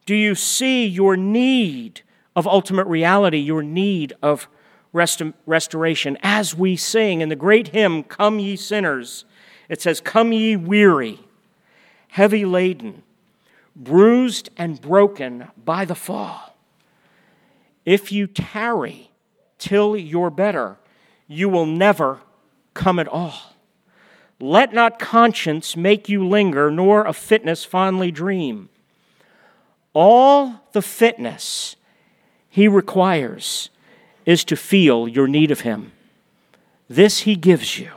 Do 0.06 0.14
you 0.14 0.35
see 0.35 0.85
your 0.87 1.16
need 1.16 2.02
of 2.35 2.47
ultimate 2.49 2.87
reality, 2.87 3.38
your 3.38 3.62
need 3.62 4.12
of 4.23 4.49
rest- 4.92 5.23
restoration? 5.47 6.18
As 6.23 6.52
we 6.54 6.76
sing 6.76 7.21
in 7.21 7.28
the 7.28 7.37
great 7.37 7.68
hymn, 7.68 8.02
Come 8.02 8.40
Ye 8.40 8.56
Sinners, 8.56 9.25
it 9.68 9.80
says, 9.80 10.00
Come 10.00 10.33
ye 10.33 10.56
weary, 10.56 11.21
heavy 12.09 12.45
laden 12.45 13.02
bruised 13.76 14.49
and 14.56 14.80
broken 14.80 15.49
by 15.62 15.85
the 15.85 15.95
fall. 15.95 16.56
If 17.85 18.11
you 18.11 18.26
tarry 18.26 19.11
till 19.59 19.97
you're 19.97 20.30
better, 20.30 20.78
you 21.28 21.49
will 21.49 21.66
never 21.66 22.21
come 22.75 22.99
at 22.99 23.06
all. 23.06 23.54
Let 24.40 24.73
not 24.73 24.99
conscience 24.99 25.76
make 25.76 26.09
you 26.09 26.26
linger, 26.26 26.71
nor 26.71 27.04
a 27.04 27.12
fitness 27.12 27.64
fondly 27.64 28.11
dream. 28.11 28.71
All 29.92 30.61
the 30.73 30.83
fitness 30.83 31.76
he 32.49 32.68
requires 32.68 33.71
is 34.25 34.45
to 34.45 34.56
feel 34.56 35.06
your 35.06 35.28
need 35.28 35.50
of 35.50 35.61
him. 35.61 35.92
This 36.88 37.21
he 37.21 37.37
gives 37.37 37.78
you. 37.78 37.90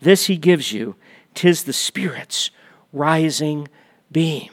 This 0.00 0.26
he 0.26 0.36
gives 0.36 0.72
you. 0.72 0.96
Tis 1.34 1.64
the 1.64 1.72
Spirit's 1.72 2.50
rising 2.92 3.68
beam 4.10 4.50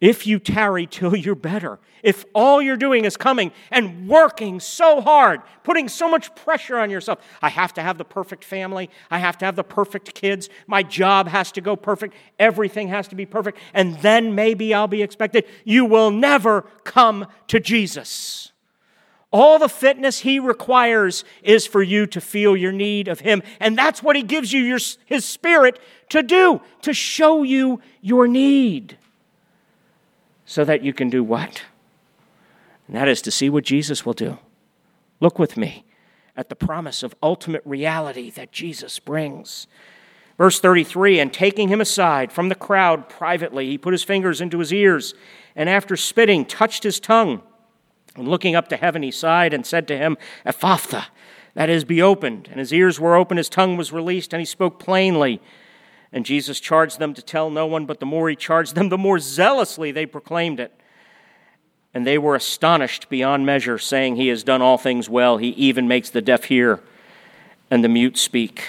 if 0.00 0.26
you 0.26 0.38
tarry 0.38 0.86
till 0.86 1.16
you're 1.16 1.34
better. 1.34 1.78
If 2.02 2.24
all 2.32 2.62
you're 2.62 2.76
doing 2.76 3.04
is 3.04 3.16
coming 3.16 3.50
and 3.70 4.08
working 4.08 4.60
so 4.60 5.00
hard, 5.00 5.40
putting 5.64 5.88
so 5.88 6.08
much 6.08 6.34
pressure 6.36 6.78
on 6.78 6.90
yourself, 6.90 7.18
I 7.42 7.48
have 7.48 7.74
to 7.74 7.82
have 7.82 7.98
the 7.98 8.04
perfect 8.04 8.44
family, 8.44 8.90
I 9.10 9.18
have 9.18 9.36
to 9.38 9.44
have 9.44 9.56
the 9.56 9.64
perfect 9.64 10.14
kids, 10.14 10.48
my 10.66 10.84
job 10.84 11.26
has 11.28 11.50
to 11.52 11.60
go 11.60 11.74
perfect, 11.74 12.14
everything 12.38 12.88
has 12.88 13.08
to 13.08 13.16
be 13.16 13.26
perfect, 13.26 13.58
and 13.74 13.98
then 13.98 14.34
maybe 14.34 14.72
I'll 14.72 14.86
be 14.86 15.02
expected. 15.02 15.44
You 15.64 15.84
will 15.84 16.12
never 16.12 16.62
come 16.84 17.26
to 17.48 17.58
Jesus. 17.58 18.52
All 19.30 19.58
the 19.58 19.68
fitness 19.68 20.20
he 20.20 20.38
requires 20.38 21.24
is 21.42 21.66
for 21.66 21.82
you 21.82 22.06
to 22.06 22.20
feel 22.20 22.56
your 22.56 22.72
need 22.72 23.08
of 23.08 23.20
him. 23.20 23.42
And 23.60 23.76
that's 23.76 24.02
what 24.02 24.16
he 24.16 24.22
gives 24.22 24.54
you 24.54 24.62
your, 24.62 24.78
his 25.04 25.26
spirit 25.26 25.78
to 26.08 26.22
do, 26.22 26.62
to 26.82 26.94
show 26.94 27.42
you 27.42 27.82
your 28.00 28.26
need 28.26 28.96
so 30.48 30.64
that 30.64 30.82
you 30.82 30.94
can 30.94 31.10
do 31.10 31.22
what? 31.22 31.62
And 32.86 32.96
that 32.96 33.06
is 33.06 33.20
to 33.22 33.30
see 33.30 33.50
what 33.50 33.64
Jesus 33.64 34.06
will 34.06 34.14
do. 34.14 34.38
Look 35.20 35.38
with 35.38 35.58
me 35.58 35.84
at 36.34 36.48
the 36.48 36.56
promise 36.56 37.02
of 37.02 37.14
ultimate 37.22 37.60
reality 37.66 38.30
that 38.30 38.50
Jesus 38.50 38.98
brings. 38.98 39.66
Verse 40.38 40.58
33 40.58 41.20
And 41.20 41.34
taking 41.34 41.68
him 41.68 41.82
aside 41.82 42.32
from 42.32 42.48
the 42.48 42.54
crowd 42.54 43.10
privately, 43.10 43.66
he 43.66 43.76
put 43.76 43.92
his 43.92 44.02
fingers 44.02 44.40
into 44.40 44.58
his 44.58 44.72
ears, 44.72 45.12
and 45.54 45.68
after 45.68 45.96
spitting, 45.96 46.46
touched 46.46 46.82
his 46.82 46.98
tongue. 46.98 47.42
And 48.16 48.26
looking 48.26 48.56
up 48.56 48.68
to 48.68 48.78
heaven, 48.78 49.02
he 49.02 49.10
sighed 49.10 49.52
and 49.52 49.66
said 49.66 49.86
to 49.88 49.98
him, 49.98 50.16
Ephphatha, 50.46 51.08
that 51.52 51.68
is, 51.68 51.84
be 51.84 52.00
opened. 52.00 52.48
And 52.50 52.58
his 52.58 52.72
ears 52.72 52.98
were 52.98 53.16
opened, 53.16 53.36
his 53.36 53.50
tongue 53.50 53.76
was 53.76 53.92
released, 53.92 54.32
and 54.32 54.40
he 54.40 54.46
spoke 54.46 54.78
plainly. 54.78 55.42
And 56.12 56.24
Jesus 56.24 56.60
charged 56.60 56.98
them 56.98 57.14
to 57.14 57.22
tell 57.22 57.50
no 57.50 57.66
one, 57.66 57.84
but 57.86 58.00
the 58.00 58.06
more 58.06 58.28
he 58.28 58.36
charged 58.36 58.74
them, 58.74 58.88
the 58.90 58.98
more 58.98 59.18
zealously 59.18 59.92
they 59.92 60.06
proclaimed 60.06 60.60
it. 60.60 60.72
And 61.94 62.06
they 62.06 62.18
were 62.18 62.34
astonished 62.34 63.08
beyond 63.08 63.46
measure, 63.46 63.78
saying, 63.78 64.16
He 64.16 64.28
has 64.28 64.44
done 64.44 64.62
all 64.62 64.78
things 64.78 65.08
well. 65.08 65.38
He 65.38 65.48
even 65.50 65.88
makes 65.88 66.10
the 66.10 66.20
deaf 66.20 66.44
hear 66.44 66.80
and 67.70 67.82
the 67.82 67.88
mute 67.88 68.18
speak. 68.18 68.68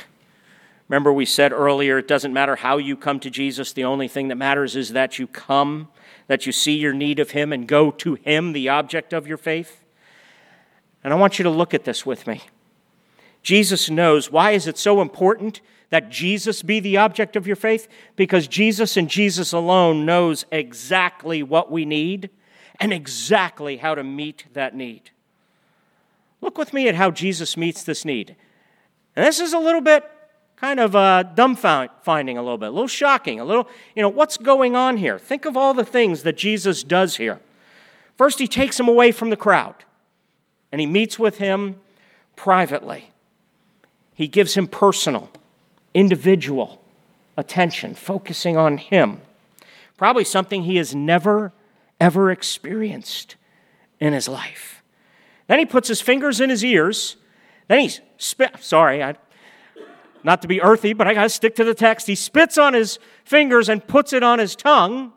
Remember, 0.88 1.14
we 1.14 1.26
said 1.26 1.52
earlier, 1.52 2.00
it 2.00 2.08
doesn't 2.08 2.34
matter 2.34 2.56
how 2.56 2.78
you 2.78 2.98
come 2.98 3.20
to 3.20 3.30
Jesus. 3.30 3.74
The 3.74 3.84
only 3.84 4.08
thing 4.08 4.30
that 4.30 4.36
matters 4.36 4.76
is 4.76 4.94
that 4.94 5.20
you 5.20 5.28
come, 5.28 5.90
that 6.28 6.46
you 6.46 6.52
see 6.52 6.74
your 6.74 6.94
need 6.94 7.20
of 7.20 7.32
Him 7.32 7.54
and 7.54 7.68
go 7.68 7.92
to 7.92 8.16
Him, 8.16 8.54
the 8.54 8.70
object 8.70 9.14
of 9.14 9.28
your 9.28 9.38
faith. 9.38 9.84
And 11.04 11.14
I 11.14 11.16
want 11.16 11.38
you 11.38 11.44
to 11.44 11.50
look 11.50 11.74
at 11.74 11.84
this 11.84 12.06
with 12.06 12.26
me. 12.26 12.42
Jesus 13.44 13.90
knows 13.90 14.32
why 14.32 14.52
is 14.52 14.66
it 14.66 14.78
so 14.78 15.02
important 15.02 15.62
that 15.90 16.10
Jesus 16.10 16.62
be 16.62 16.80
the 16.80 16.98
object 16.98 17.36
of 17.36 17.48
your 17.48 17.56
faith? 17.56 17.88
Because 18.16 18.48
Jesus 18.48 18.98
and 18.98 19.10
Jesus 19.10 19.52
alone 19.52 20.06
knows 20.06 20.46
exactly 20.52 21.44
what 21.44 21.72
we 21.72 21.86
need 21.86 22.30
and 22.80 22.94
exactly 22.94 23.78
how 23.78 23.96
to 23.96 24.04
meet 24.04 24.46
that 24.54 24.76
need. 24.76 25.12
Look 26.42 26.58
with 26.58 26.74
me 26.74 26.88
at 26.88 26.96
how 26.96 27.12
Jesus 27.12 27.58
meets 27.58 27.84
this 27.84 28.06
need. 28.06 28.36
And 29.16 29.26
this 29.26 29.40
is 29.40 29.54
a 29.54 29.60
little 29.60 29.82
bit 29.82 30.10
kind 30.56 30.80
of 30.80 30.96
uh, 30.96 31.24
dumbfounding, 31.36 32.38
a 32.38 32.42
little 32.42 32.58
bit, 32.58 32.68
a 32.68 32.72
little 32.72 32.88
shocking, 32.88 33.40
a 33.40 33.46
little, 33.46 33.68
you 33.96 34.02
know, 34.02 34.10
what's 34.10 34.38
going 34.38 34.76
on 34.76 34.98
here? 34.98 35.18
Think 35.18 35.46
of 35.46 35.56
all 35.56 35.74
the 35.74 35.86
things 35.86 36.24
that 36.24 36.38
Jesus 36.38 36.84
does 36.84 37.18
here. 37.18 37.40
First, 38.18 38.40
he 38.40 38.48
takes 38.48 38.80
him 38.80 38.88
away 38.88 39.12
from 39.12 39.30
the 39.30 39.38
crowd 39.38 39.76
and 40.72 40.82
he 40.82 40.88
meets 40.88 41.18
with 41.18 41.38
him 41.38 41.80
privately. 42.36 43.12
He 44.14 44.28
gives 44.28 44.56
him 44.56 44.68
personal 44.68 45.30
individual 46.00 46.82
attention, 47.36 47.94
focusing 47.94 48.56
on 48.56 48.78
Him. 48.78 49.20
Probably 49.98 50.24
something 50.24 50.64
he 50.64 50.78
has 50.78 50.96
never, 50.96 51.52
ever 52.00 52.32
experienced 52.32 53.36
in 54.00 54.14
his 54.14 54.30
life. 54.30 54.82
Then 55.48 55.60
he 55.60 55.66
puts 55.66 55.90
his 55.90 56.00
fingers 56.00 56.40
in 56.40 56.50
his 56.50 56.64
ears. 56.64 57.18
Then 57.68 57.80
he 57.80 57.92
spit. 58.18 58.64
Sorry, 58.64 59.04
I, 59.04 59.16
not 60.24 60.42
to 60.42 60.48
be 60.48 60.62
earthy, 60.62 60.94
but 60.94 61.06
I 61.06 61.14
got 61.14 61.24
to 61.24 61.30
stick 61.30 61.54
to 61.58 61.66
the 61.66 61.74
text. 61.74 62.08
He 62.08 62.16
spits 62.16 62.58
on 62.58 62.74
his 62.74 62.98
fingers 63.26 63.68
and 63.68 63.86
puts 63.86 64.14
it 64.14 64.24
on 64.24 64.40
his 64.40 64.56
tongue. 64.56 65.12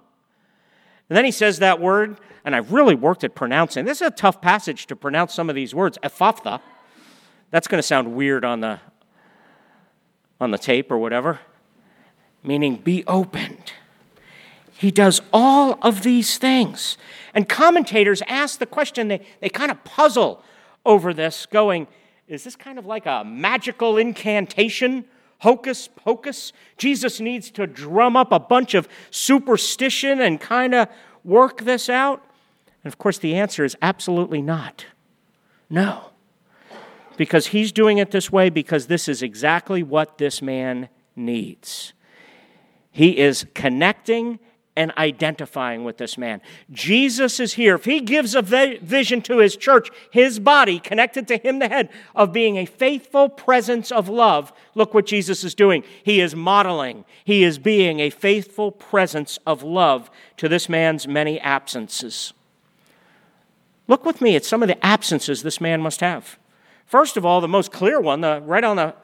And 1.08 1.16
then 1.16 1.24
he 1.24 1.30
says 1.30 1.60
that 1.60 1.80
word, 1.80 2.18
and 2.44 2.56
I've 2.56 2.72
really 2.72 2.96
worked 2.96 3.22
at 3.22 3.36
pronouncing. 3.36 3.84
This 3.84 4.00
is 4.00 4.08
a 4.08 4.10
tough 4.10 4.40
passage 4.42 4.88
to 4.88 4.96
pronounce 4.96 5.32
some 5.32 5.48
of 5.48 5.54
these 5.54 5.76
words. 5.76 5.96
Ephphatha. 6.02 6.60
That's 7.52 7.68
going 7.68 7.78
to 7.78 7.86
sound 7.86 8.16
weird 8.16 8.44
on 8.44 8.58
the 8.62 8.80
on 10.42 10.50
the 10.50 10.58
tape 10.58 10.90
or 10.90 10.98
whatever, 10.98 11.40
meaning 12.42 12.76
be 12.76 13.04
opened. 13.06 13.72
He 14.72 14.90
does 14.90 15.22
all 15.32 15.78
of 15.80 16.02
these 16.02 16.38
things. 16.38 16.98
And 17.32 17.48
commentators 17.48 18.22
ask 18.26 18.58
the 18.58 18.66
question, 18.66 19.08
they, 19.08 19.20
they 19.40 19.48
kind 19.48 19.70
of 19.70 19.82
puzzle 19.84 20.42
over 20.84 21.14
this, 21.14 21.46
going, 21.46 21.86
is 22.26 22.42
this 22.42 22.56
kind 22.56 22.78
of 22.78 22.86
like 22.86 23.06
a 23.06 23.22
magical 23.24 23.96
incantation? 23.96 25.04
Hocus 25.38 25.88
pocus? 25.88 26.52
Jesus 26.76 27.20
needs 27.20 27.50
to 27.52 27.66
drum 27.66 28.16
up 28.16 28.32
a 28.32 28.40
bunch 28.40 28.74
of 28.74 28.88
superstition 29.10 30.20
and 30.20 30.40
kind 30.40 30.74
of 30.74 30.88
work 31.24 31.62
this 31.62 31.88
out? 31.88 32.24
And 32.82 32.92
of 32.92 32.98
course, 32.98 33.18
the 33.18 33.34
answer 33.36 33.64
is 33.64 33.76
absolutely 33.80 34.42
not. 34.42 34.86
No 35.70 36.11
because 37.16 37.48
he's 37.48 37.72
doing 37.72 37.98
it 37.98 38.10
this 38.10 38.30
way 38.30 38.50
because 38.50 38.86
this 38.86 39.08
is 39.08 39.22
exactly 39.22 39.82
what 39.82 40.18
this 40.18 40.42
man 40.42 40.88
needs. 41.16 41.92
He 42.90 43.18
is 43.18 43.46
connecting 43.54 44.38
and 44.74 44.92
identifying 44.96 45.84
with 45.84 45.98
this 45.98 46.16
man. 46.16 46.40
Jesus 46.70 47.38
is 47.38 47.54
here. 47.54 47.74
If 47.74 47.84
he 47.84 48.00
gives 48.00 48.34
a 48.34 48.40
vision 48.40 49.20
to 49.22 49.38
his 49.38 49.54
church, 49.56 49.90
his 50.10 50.38
body, 50.38 50.78
connected 50.78 51.28
to 51.28 51.36
him, 51.36 51.58
the 51.58 51.68
head, 51.68 51.90
of 52.14 52.32
being 52.32 52.56
a 52.56 52.64
faithful 52.64 53.28
presence 53.28 53.92
of 53.92 54.08
love, 54.08 54.52
look 54.74 54.94
what 54.94 55.06
Jesus 55.06 55.44
is 55.44 55.54
doing. 55.54 55.84
He 56.02 56.20
is 56.20 56.34
modeling, 56.34 57.04
he 57.24 57.44
is 57.44 57.58
being 57.58 58.00
a 58.00 58.10
faithful 58.10 58.72
presence 58.72 59.38
of 59.46 59.62
love 59.62 60.10
to 60.38 60.48
this 60.48 60.68
man's 60.68 61.06
many 61.06 61.38
absences. 61.40 62.32
Look 63.88 64.06
with 64.06 64.22
me 64.22 64.36
at 64.36 64.44
some 64.44 64.62
of 64.62 64.68
the 64.68 64.84
absences 64.84 65.42
this 65.42 65.60
man 65.60 65.82
must 65.82 66.00
have. 66.00 66.38
First 66.92 67.16
of 67.16 67.24
all, 67.24 67.40
the 67.40 67.48
most 67.48 67.72
clear 67.72 67.98
one, 67.98 68.20
the, 68.20 68.42
right 68.44 68.62
on 68.62 68.76
the 68.76 68.94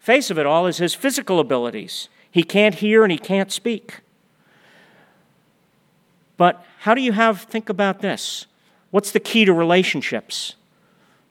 face 0.00 0.28
of 0.28 0.40
it 0.40 0.44
all, 0.44 0.66
is 0.66 0.78
his 0.78 0.92
physical 0.92 1.38
abilities. 1.38 2.08
He 2.28 2.42
can't 2.42 2.74
hear 2.74 3.04
and 3.04 3.12
he 3.12 3.16
can't 3.16 3.52
speak. 3.52 4.00
But 6.36 6.66
how 6.80 6.94
do 6.94 7.00
you 7.00 7.12
have, 7.12 7.42
think 7.42 7.68
about 7.68 8.00
this. 8.00 8.46
What's 8.90 9.12
the 9.12 9.20
key 9.20 9.44
to 9.44 9.52
relationships? 9.52 10.56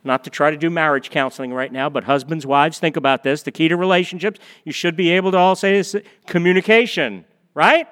Not 0.06 0.24
to 0.24 0.30
try 0.30 0.50
to 0.50 0.56
do 0.56 0.70
marriage 0.70 1.10
counseling 1.10 1.54
right 1.54 1.74
now, 1.74 1.90
but 1.90 2.06
husbands, 2.06 2.46
wives, 2.46 2.80
think 2.80 2.96
about 2.96 3.24
this. 3.24 3.44
The 3.44 3.52
key 3.52 3.68
to 3.68 3.76
relationships, 3.76 4.40
you 4.64 4.72
should 4.72 4.96
be 4.96 5.10
able 5.10 5.32
to 5.32 5.38
all 5.38 5.58
say 5.58 5.74
this 5.74 5.94
communication, 6.26 7.26
right? 7.54 7.86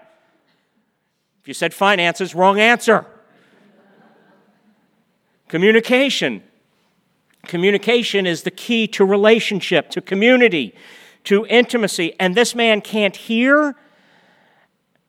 If 1.41 1.49
you 1.49 1.53
said 1.53 1.73
finances, 1.73 2.33
wrong 2.33 2.61
answer. 2.61 3.05
communication. 5.49 6.43
Communication 7.43 8.25
is 8.25 8.43
the 8.43 8.51
key 8.51 8.87
to 8.87 9.05
relationship, 9.05 9.89
to 9.91 10.01
community, 10.01 10.73
to 11.25 11.45
intimacy. 11.47 12.13
And 12.19 12.35
this 12.35 12.53
man 12.53 12.81
can't 12.81 13.15
hear. 13.15 13.75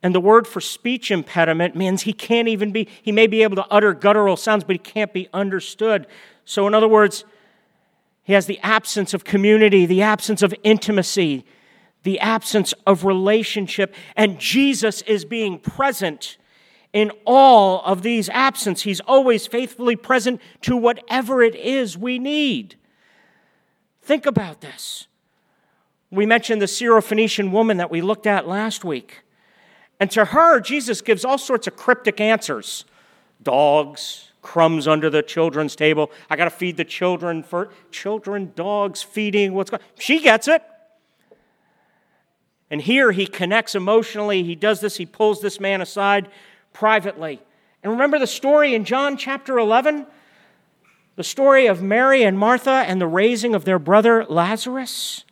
And 0.03 0.15
the 0.15 0.21
word 0.21 0.47
for 0.47 0.61
speech 0.61 1.11
impediment 1.11 1.77
means 1.77 2.03
he 2.03 2.13
can't 2.13 2.49
even 2.49 2.73
be, 2.73 2.89
he 3.03 3.13
may 3.13 3.27
be 3.27 3.43
able 3.43 3.57
to 3.57 3.67
utter 3.71 3.93
guttural 3.93 4.37
sounds, 4.37 4.65
but 4.65 4.75
he 4.75 4.79
can't 4.79 5.13
be 5.13 5.29
understood. 5.33 6.07
So, 6.45 6.67
in 6.67 6.75
other 6.75 6.89
words, 6.89 7.25
he 8.23 8.33
has 8.33 8.47
the 8.47 8.61
absence 8.61 9.13
of 9.13 9.25
community, 9.25 9.87
the 9.87 10.03
absence 10.03 10.43
of 10.43 10.55
intimacy, 10.63 11.45
the 12.03 12.19
absence 12.21 12.73
of 12.87 13.05
relationship. 13.05 13.95
And 14.17 14.39
Jesus 14.39 15.03
is 15.03 15.25
being 15.25 15.59
present 15.59 16.39
in 16.93 17.13
all 17.25 17.83
of 17.85 18.03
these 18.03 18.29
absence. 18.31 18.83
He's 18.83 19.01
always 19.01 19.47
faithfully 19.47 19.97
present 19.97 20.41
to 20.63 20.77
whatever 20.77 21.43
it 21.43 21.55
is 21.55 21.97
we 21.97 22.19
need. 22.19 22.77
Think 24.03 24.27
about 24.27 24.61
this. 24.61 25.07
We 26.11 26.27
mentioned 26.27 26.61
the 26.61 26.67
Syrophoenician 26.67 27.53
woman 27.53 27.77
that 27.77 27.91
we 27.91 28.01
looked 28.01 28.27
at 28.27 28.49
last 28.49 28.85
week. 28.85 29.23
And 30.01 30.11
to 30.13 30.25
her, 30.27 30.59
Jesus 30.61 31.01
gives 31.01 31.25
all 31.25 31.39
sorts 31.39 31.67
of 31.67 31.77
cryptic 31.77 32.21
answers 32.21 32.85
dogs, 33.43 34.33
crumbs 34.43 34.89
under 34.89 35.09
the 35.09 35.23
children's 35.23 35.77
table. 35.77 36.11
I 36.29 36.37
got 36.37 36.45
to 36.45 36.51
feed 36.51 36.77
the 36.77 36.85
children 36.85 37.43
for 37.43 37.71
children, 37.91 38.53
dogs, 38.57 39.03
feeding, 39.03 39.55
what's 39.55 39.71
going? 39.71 39.83
She 39.99 40.21
gets 40.21 40.49
it. 40.49 40.63
And 42.71 42.81
here 42.83 43.13
he 43.13 43.27
connects 43.27 43.75
emotionally. 43.75 44.43
He 44.43 44.55
does 44.55 44.81
this, 44.81 44.97
he 44.97 45.07
pulls 45.07 45.41
this 45.41 45.59
man 45.59 45.81
aside 45.81 46.29
privately. 46.73 47.41
And 47.83 47.93
remember 47.93 48.19
the 48.19 48.27
story 48.27 48.75
in 48.75 48.85
John 48.85 49.17
chapter 49.17 49.59
11? 49.59 50.07
The 51.17 51.25
story 51.25 51.67
of 51.67 51.83
Mary 51.83 52.23
and 52.23 52.39
Martha 52.39 52.85
and 52.87 53.01
the 53.01 53.07
raising 53.07 53.55
of 53.55 53.65
their 53.65 53.79
brother 53.79 54.25
Lazarus? 54.25 55.25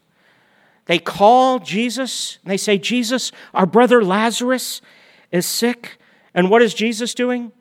They 0.87 0.99
call 0.99 1.59
Jesus 1.59 2.39
and 2.43 2.51
they 2.51 2.57
say, 2.57 2.79
Jesus, 2.79 3.31
our 3.53 3.67
brother 3.67 4.03
Lazarus 4.03 4.81
is 5.31 5.45
sick. 5.47 5.99
And 6.35 6.51
what 6.51 6.63
is 6.63 6.73
Jesus 6.75 7.15
doing? 7.15 7.53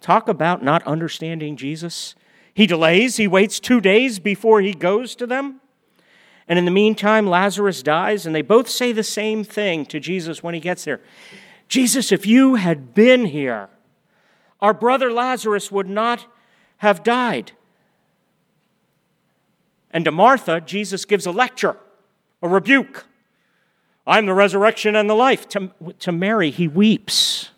Talk 0.00 0.28
about 0.28 0.62
not 0.62 0.86
understanding 0.86 1.56
Jesus. 1.56 2.14
He 2.54 2.66
delays, 2.66 3.16
he 3.16 3.28
waits 3.28 3.60
two 3.60 3.80
days 3.80 4.18
before 4.18 4.60
he 4.60 4.72
goes 4.72 5.14
to 5.16 5.26
them. 5.26 5.60
And 6.48 6.58
in 6.58 6.64
the 6.64 6.70
meantime, 6.70 7.28
Lazarus 7.28 7.82
dies, 7.82 8.26
and 8.26 8.34
they 8.34 8.42
both 8.42 8.68
say 8.68 8.90
the 8.90 9.04
same 9.04 9.44
thing 9.44 9.86
to 9.86 10.00
Jesus 10.00 10.42
when 10.42 10.54
he 10.54 10.60
gets 10.60 10.84
there 10.84 11.00
Jesus, 11.70 12.10
if 12.10 12.26
you 12.26 12.56
had 12.56 12.94
been 12.94 13.26
here, 13.26 13.68
our 14.60 14.74
brother 14.74 15.10
Lazarus 15.10 15.70
would 15.70 15.88
not 15.88 16.26
have 16.78 17.04
died. 17.04 17.52
And 19.92 20.04
to 20.04 20.10
Martha, 20.10 20.60
Jesus 20.60 21.04
gives 21.04 21.26
a 21.26 21.30
lecture, 21.30 21.76
a 22.42 22.48
rebuke. 22.48 23.06
I'm 24.04 24.26
the 24.26 24.34
resurrection 24.34 24.96
and 24.96 25.08
the 25.08 25.14
life. 25.14 25.48
To, 25.50 25.70
to 26.00 26.10
Mary, 26.10 26.50
he 26.50 26.66
weeps. 26.66 27.50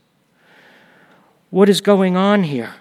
What 1.48 1.70
is 1.70 1.80
going 1.80 2.14
on 2.14 2.42
here? 2.44 2.74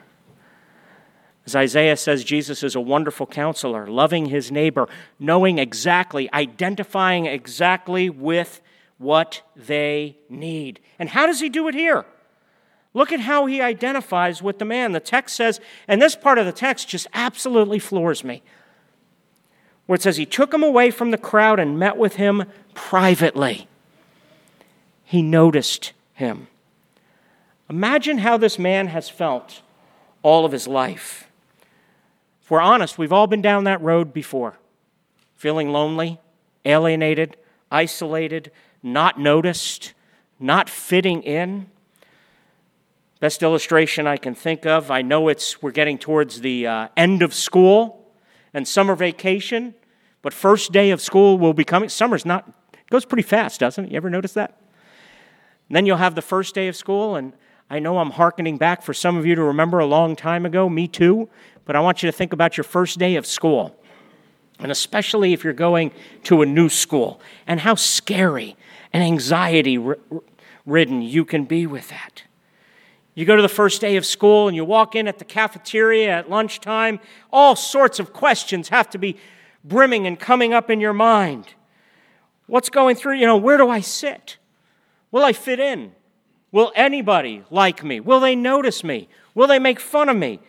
As 1.45 1.55
Isaiah 1.55 1.95
says, 1.95 2.25
Jesus 2.25 2.61
is 2.61 2.75
a 2.75 2.81
wonderful 2.81 3.25
counselor, 3.25 3.87
loving 3.87 4.25
his 4.25 4.51
neighbor, 4.51 4.89
knowing 5.17 5.59
exactly, 5.59 6.31
identifying 6.33 7.25
exactly 7.25 8.09
with 8.09 8.59
what 9.01 9.41
they 9.55 10.15
need. 10.29 10.79
And 10.99 11.09
how 11.09 11.25
does 11.25 11.39
he 11.39 11.49
do 11.49 11.67
it 11.67 11.73
here? 11.73 12.05
Look 12.93 13.11
at 13.11 13.21
how 13.21 13.47
he 13.47 13.61
identifies 13.61 14.43
with 14.43 14.59
the 14.59 14.65
man. 14.65 14.91
The 14.91 14.99
text 14.99 15.35
says, 15.35 15.59
and 15.87 16.01
this 16.01 16.15
part 16.15 16.37
of 16.37 16.45
the 16.45 16.51
text 16.51 16.87
just 16.87 17.07
absolutely 17.13 17.79
floors 17.79 18.23
me, 18.23 18.43
where 19.87 19.95
it 19.95 20.01
says, 20.01 20.17
He 20.17 20.25
took 20.25 20.53
him 20.53 20.61
away 20.61 20.91
from 20.91 21.11
the 21.11 21.17
crowd 21.17 21.59
and 21.59 21.79
met 21.79 21.97
with 21.97 22.17
him 22.17 22.43
privately. 22.75 23.67
He 25.03 25.21
noticed 25.21 25.93
him. 26.13 26.47
Imagine 27.69 28.19
how 28.19 28.37
this 28.37 28.59
man 28.59 28.87
has 28.87 29.09
felt 29.09 29.61
all 30.21 30.45
of 30.45 30.51
his 30.51 30.67
life. 30.67 31.27
If 32.43 32.51
we're 32.51 32.61
honest, 32.61 32.97
we've 32.97 33.13
all 33.13 33.27
been 33.27 33.41
down 33.41 33.63
that 33.63 33.81
road 33.81 34.13
before, 34.13 34.57
feeling 35.35 35.69
lonely, 35.69 36.19
alienated, 36.65 37.37
isolated, 37.71 38.51
not 38.83 39.19
noticed, 39.19 39.93
not 40.39 40.69
fitting 40.69 41.21
in. 41.23 41.67
Best 43.19 43.43
illustration 43.43 44.07
I 44.07 44.17
can 44.17 44.33
think 44.33 44.65
of, 44.65 44.89
I 44.89 45.03
know 45.03 45.27
it's 45.27 45.61
we're 45.61 45.71
getting 45.71 45.99
towards 45.99 46.41
the 46.41 46.65
uh, 46.65 46.87
end 46.97 47.21
of 47.21 47.33
school 47.33 48.11
and 48.53 48.67
summer 48.67 48.95
vacation, 48.95 49.75
but 50.23 50.33
first 50.33 50.71
day 50.71 50.89
of 50.89 51.01
school 51.01 51.37
will 51.37 51.53
be 51.53 51.63
coming. 51.63 51.89
Summer's 51.89 52.25
not 52.25 52.51
goes 52.89 53.05
pretty 53.05 53.23
fast, 53.23 53.59
doesn't 53.59 53.85
it? 53.85 53.91
You 53.91 53.97
ever 53.97 54.09
notice 54.09 54.33
that? 54.33 54.59
And 55.69 55.75
then 55.75 55.85
you'll 55.85 55.97
have 55.97 56.15
the 56.15 56.21
first 56.21 56.53
day 56.53 56.67
of 56.67 56.75
school, 56.75 57.15
and 57.15 57.33
I 57.69 57.79
know 57.79 57.99
I'm 57.99 58.11
hearkening 58.11 58.57
back 58.57 58.81
for 58.81 58.93
some 58.93 59.15
of 59.15 59.25
you 59.25 59.33
to 59.35 59.43
remember 59.43 59.79
a 59.79 59.85
long 59.85 60.15
time 60.15 60.45
ago, 60.45 60.67
me 60.67 60.87
too, 60.87 61.29
but 61.63 61.75
I 61.75 61.79
want 61.79 62.03
you 62.03 62.11
to 62.11 62.17
think 62.17 62.33
about 62.33 62.57
your 62.57 62.65
first 62.65 62.99
day 62.99 63.15
of 63.15 63.25
school. 63.25 63.73
And 64.59 64.71
especially 64.71 65.31
if 65.31 65.43
you're 65.43 65.53
going 65.53 65.91
to 66.23 66.41
a 66.41 66.45
new 66.45 66.67
school, 66.67 67.21
and 67.47 67.61
how 67.61 67.75
scary 67.75 68.57
and 68.93 69.03
anxiety 69.03 69.77
ridden 70.65 71.01
you 71.01 71.25
can 71.25 71.45
be 71.45 71.65
with 71.65 71.89
that. 71.89 72.23
You 73.13 73.25
go 73.25 73.35
to 73.35 73.41
the 73.41 73.49
first 73.49 73.81
day 73.81 73.97
of 73.97 74.05
school 74.05 74.47
and 74.47 74.55
you 74.55 74.63
walk 74.63 74.95
in 74.95 75.07
at 75.07 75.19
the 75.19 75.25
cafeteria 75.25 76.09
at 76.09 76.29
lunchtime, 76.29 76.99
all 77.31 77.55
sorts 77.55 77.99
of 77.99 78.13
questions 78.13 78.69
have 78.69 78.89
to 78.91 78.97
be 78.97 79.17
brimming 79.63 80.07
and 80.07 80.19
coming 80.19 80.53
up 80.53 80.69
in 80.69 80.79
your 80.79 80.93
mind. 80.93 81.53
What's 82.47 82.69
going 82.69 82.95
through? 82.95 83.15
You 83.15 83.25
know, 83.25 83.37
where 83.37 83.57
do 83.57 83.69
I 83.69 83.81
sit? 83.81 84.37
Will 85.11 85.23
I 85.23 85.33
fit 85.33 85.59
in? 85.59 85.93
Will 86.51 86.71
anybody 86.75 87.43
like 87.49 87.83
me? 87.83 87.99
Will 87.99 88.19
they 88.19 88.35
notice 88.35 88.83
me? 88.83 89.07
Will 89.35 89.47
they 89.47 89.59
make 89.59 89.79
fun 89.79 90.09
of 90.09 90.17
me? 90.17 90.39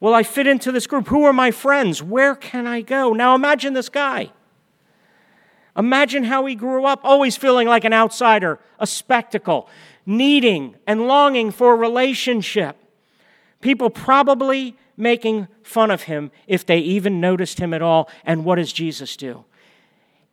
Will 0.00 0.12
I 0.12 0.22
fit 0.22 0.46
into 0.46 0.72
this 0.72 0.86
group? 0.86 1.08
Who 1.08 1.24
are 1.24 1.32
my 1.32 1.50
friends? 1.50 2.02
Where 2.02 2.34
can 2.34 2.66
I 2.66 2.82
go? 2.82 3.12
Now 3.12 3.34
imagine 3.34 3.72
this 3.72 3.88
guy. 3.88 4.30
Imagine 5.76 6.24
how 6.24 6.46
he 6.46 6.54
grew 6.54 6.84
up, 6.84 7.00
always 7.04 7.36
feeling 7.36 7.68
like 7.68 7.84
an 7.84 7.92
outsider, 7.92 8.58
a 8.78 8.86
spectacle, 8.86 9.68
needing 10.06 10.76
and 10.86 11.06
longing 11.06 11.50
for 11.50 11.72
a 11.72 11.76
relationship. 11.76 12.76
People 13.60 13.90
probably 13.90 14.76
making 14.96 15.48
fun 15.62 15.90
of 15.90 16.02
him 16.02 16.30
if 16.46 16.64
they 16.64 16.78
even 16.78 17.20
noticed 17.20 17.58
him 17.58 17.74
at 17.74 17.82
all. 17.82 18.08
And 18.24 18.44
what 18.44 18.56
does 18.56 18.72
Jesus 18.72 19.16
do? 19.16 19.44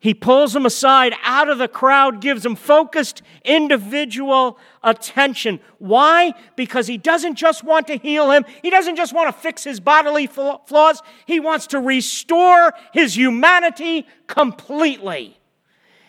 He 0.04 0.12
pulls 0.12 0.52
them 0.52 0.66
aside 0.66 1.14
out 1.22 1.48
of 1.48 1.56
the 1.56 1.66
crowd, 1.66 2.20
gives 2.20 2.42
them 2.42 2.56
focused 2.56 3.22
individual 3.42 4.58
attention. 4.82 5.60
Why? 5.78 6.34
Because 6.56 6.86
he 6.86 6.98
doesn't 6.98 7.36
just 7.36 7.64
want 7.64 7.86
to 7.86 7.96
heal 7.96 8.30
him, 8.30 8.44
he 8.60 8.68
doesn't 8.68 8.96
just 8.96 9.14
want 9.14 9.34
to 9.34 9.40
fix 9.40 9.64
his 9.64 9.80
bodily 9.80 10.26
flaws, 10.26 11.00
he 11.24 11.40
wants 11.40 11.68
to 11.68 11.80
restore 11.80 12.74
his 12.92 13.16
humanity 13.16 14.06
completely. 14.26 15.40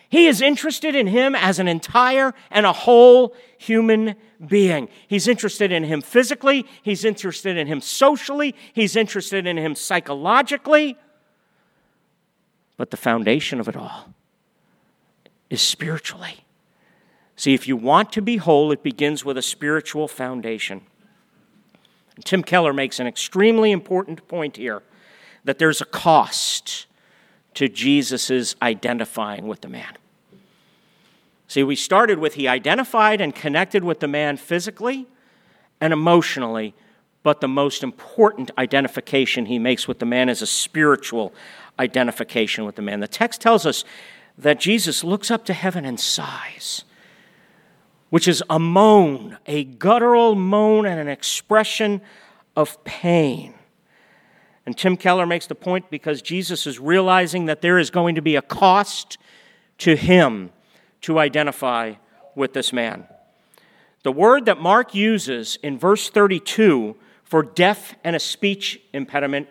He 0.10 0.28
is 0.28 0.42
interested 0.42 0.94
in 0.94 1.08
him 1.08 1.34
as 1.34 1.58
an 1.60 1.70
entire 1.70 2.34
and 2.52 2.66
a 2.66 2.74
whole 2.74 3.34
human 3.58 4.16
being. 4.46 4.90
He's 5.08 5.30
interested 5.30 5.72
in 5.72 5.86
him 5.86 6.02
physically, 6.02 6.66
he's 6.84 7.06
interested 7.06 7.56
in 7.56 7.68
him 7.68 7.80
socially, 7.80 8.56
he's 8.74 8.98
interested 8.98 9.48
in 9.48 9.56
him 9.56 9.74
psychologically. 9.74 10.98
But 12.78 12.92
the 12.92 12.98
foundation 12.98 13.60
of 13.60 13.68
it 13.68 13.76
all 13.76 14.14
is 15.50 15.62
spiritually. 15.62 16.46
See, 17.36 17.54
if 17.54 17.68
you 17.68 17.76
want 17.76 18.12
to 18.14 18.22
be 18.22 18.38
whole, 18.38 18.72
it 18.72 18.84
begins 18.84 19.26
with 19.26 19.38
a 19.38 19.42
spiritual 19.42 20.08
foundation. 20.08 20.82
Tim 22.24 22.44
Keller 22.44 22.74
makes 22.74 23.00
an 23.00 23.08
extremely 23.08 23.72
important 23.72 24.28
point 24.28 24.58
here 24.58 24.82
that 25.44 25.60
there's 25.60 25.82
a 25.82 25.86
cost 25.86 26.86
to 27.56 27.68
Jesus' 27.68 28.56
identifying 28.62 29.48
with 29.48 29.62
the 29.62 29.68
man. 29.68 29.98
See, 31.48 31.64
we 31.64 31.76
started 31.76 32.20
with 32.20 32.34
he 32.34 32.48
identified 32.48 33.22
and 33.22 33.34
connected 33.36 33.84
with 33.84 34.00
the 34.00 34.08
man 34.08 34.38
physically 34.38 35.08
and 35.80 35.94
emotionally, 35.94 36.74
but 37.22 37.42
the 37.42 37.48
most 37.48 37.84
important 37.84 38.52
identification 38.58 39.46
he 39.46 39.60
makes 39.60 39.88
with 39.88 40.00
the 40.00 40.06
man 40.06 40.30
is 40.30 40.42
a 40.42 40.48
spiritual 40.48 41.34
identification 41.80 42.66
with 42.66 42.76
the 42.76 42.82
man. 42.82 43.00
The 43.00 43.08
text 43.08 43.42
tells 43.42 43.66
us 43.66 43.84
that 44.38 44.60
Jesus 44.60 45.04
looks 45.04 45.32
up 45.32 45.46
to 45.46 45.54
heaven 45.54 45.86
and 45.86 46.00
sighs, 46.00 46.84
which 48.10 48.28
is 48.28 48.44
a 48.50 48.60
moan, 48.60 49.38
a 49.46 49.64
guttural 49.64 50.36
moan, 50.36 50.86
and 50.86 51.00
an 51.00 51.08
expression 51.08 52.02
of 52.56 52.84
pain. 52.84 53.54
And 54.66 54.78
Tim 54.78 54.98
Keller 54.98 55.26
makes 55.26 55.48
the 55.48 55.56
point 55.56 55.90
because 55.90 56.22
Jesus 56.22 56.66
is 56.66 56.80
realizing 56.80 57.46
that 57.46 57.62
there 57.62 57.78
is 57.78 57.90
going 57.90 58.16
to 58.16 58.22
be 58.22 58.36
a 58.36 58.42
cost 58.42 59.18
to 59.80 59.96
him 59.96 60.52
to 61.02 61.20
identify 61.20 61.94
with 62.36 62.54
this 62.54 62.74
man. 62.74 63.06
The 64.04 64.12
word 64.12 64.46
that 64.46 64.60
Mark 64.60 64.96
uses 64.96 65.58
in 65.62 65.78
verse 65.78 66.10
32 66.10 66.96
for 67.24 67.44
deaf 67.44 67.96
and 68.04 68.16
a 68.16 68.20
speech 68.20 68.80
impediment 68.94 69.48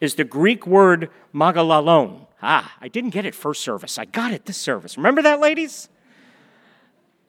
is 0.00 0.14
the 0.14 0.24
Greek 0.24 0.66
word 0.66 1.10
mogilalon. 1.34 2.26
Ah, 2.42 2.76
I 2.80 2.88
didn't 2.88 3.10
get 3.10 3.26
it 3.26 3.34
first 3.34 3.62
service. 3.62 3.98
I 3.98 4.04
got 4.04 4.32
it 4.32 4.46
this 4.46 4.56
service. 4.56 4.96
Remember 4.96 5.22
that, 5.22 5.40
ladies? 5.40 5.88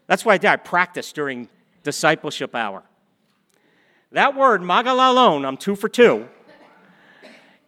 That's 0.08 0.25
why 0.25 0.36
I 0.36 0.38
did. 0.38 0.47
I 0.47 0.55
practiced 0.55 1.15
during 1.15 1.49
discipleship 1.84 2.55
hour. 2.55 2.84
That 4.12 4.36
word, 4.36 4.62
mogilalon, 4.62 5.45
I'm 5.45 5.58
two 5.58 5.75
for 5.75 5.88
two, 5.88 6.27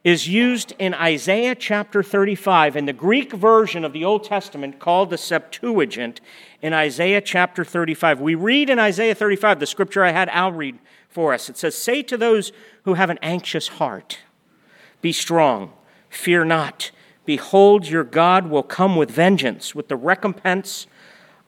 is 0.04 0.28
used 0.28 0.74
in 0.80 0.96
Isaiah 0.96 1.54
chapter 1.54 2.02
35 2.02 2.76
in 2.76 2.86
the 2.86 2.94
Greek 2.94 3.32
version 3.34 3.86
of 3.86 3.94
the 3.94 4.04
Old 4.04 4.24
Testament 4.24 4.80
called 4.80 5.12
the 5.12 5.18
Septuagint 5.18 6.22
in 6.62 6.74
Isaiah 6.74 7.22
chapter 7.22 7.64
35. 7.64 8.20
We 8.20 8.34
read 8.34 8.72
in 8.72 8.80
Isaiah 8.80 9.14
35, 9.14 9.60
the 9.60 9.68
scripture 9.68 10.04
I 10.04 10.12
had 10.12 10.30
Al 10.30 10.52
read 10.52 10.80
for 11.08 11.34
us. 11.34 11.50
It 11.50 11.58
says, 11.58 11.76
Say 11.76 12.02
to 12.04 12.18
those 12.18 12.52
who 12.86 12.96
have 12.96 13.12
an 13.12 13.20
anxious 13.22 13.68
heart, 13.68 14.18
Be 15.02 15.12
strong, 15.12 15.74
fear 16.10 16.46
not. 16.46 16.92
Behold, 17.26 17.88
your 17.88 18.04
God 18.04 18.50
will 18.50 18.64
come 18.64 18.96
with 18.96 19.12
vengeance, 19.12 19.76
with 19.76 19.88
the 19.88 19.96
recompense 19.96 20.88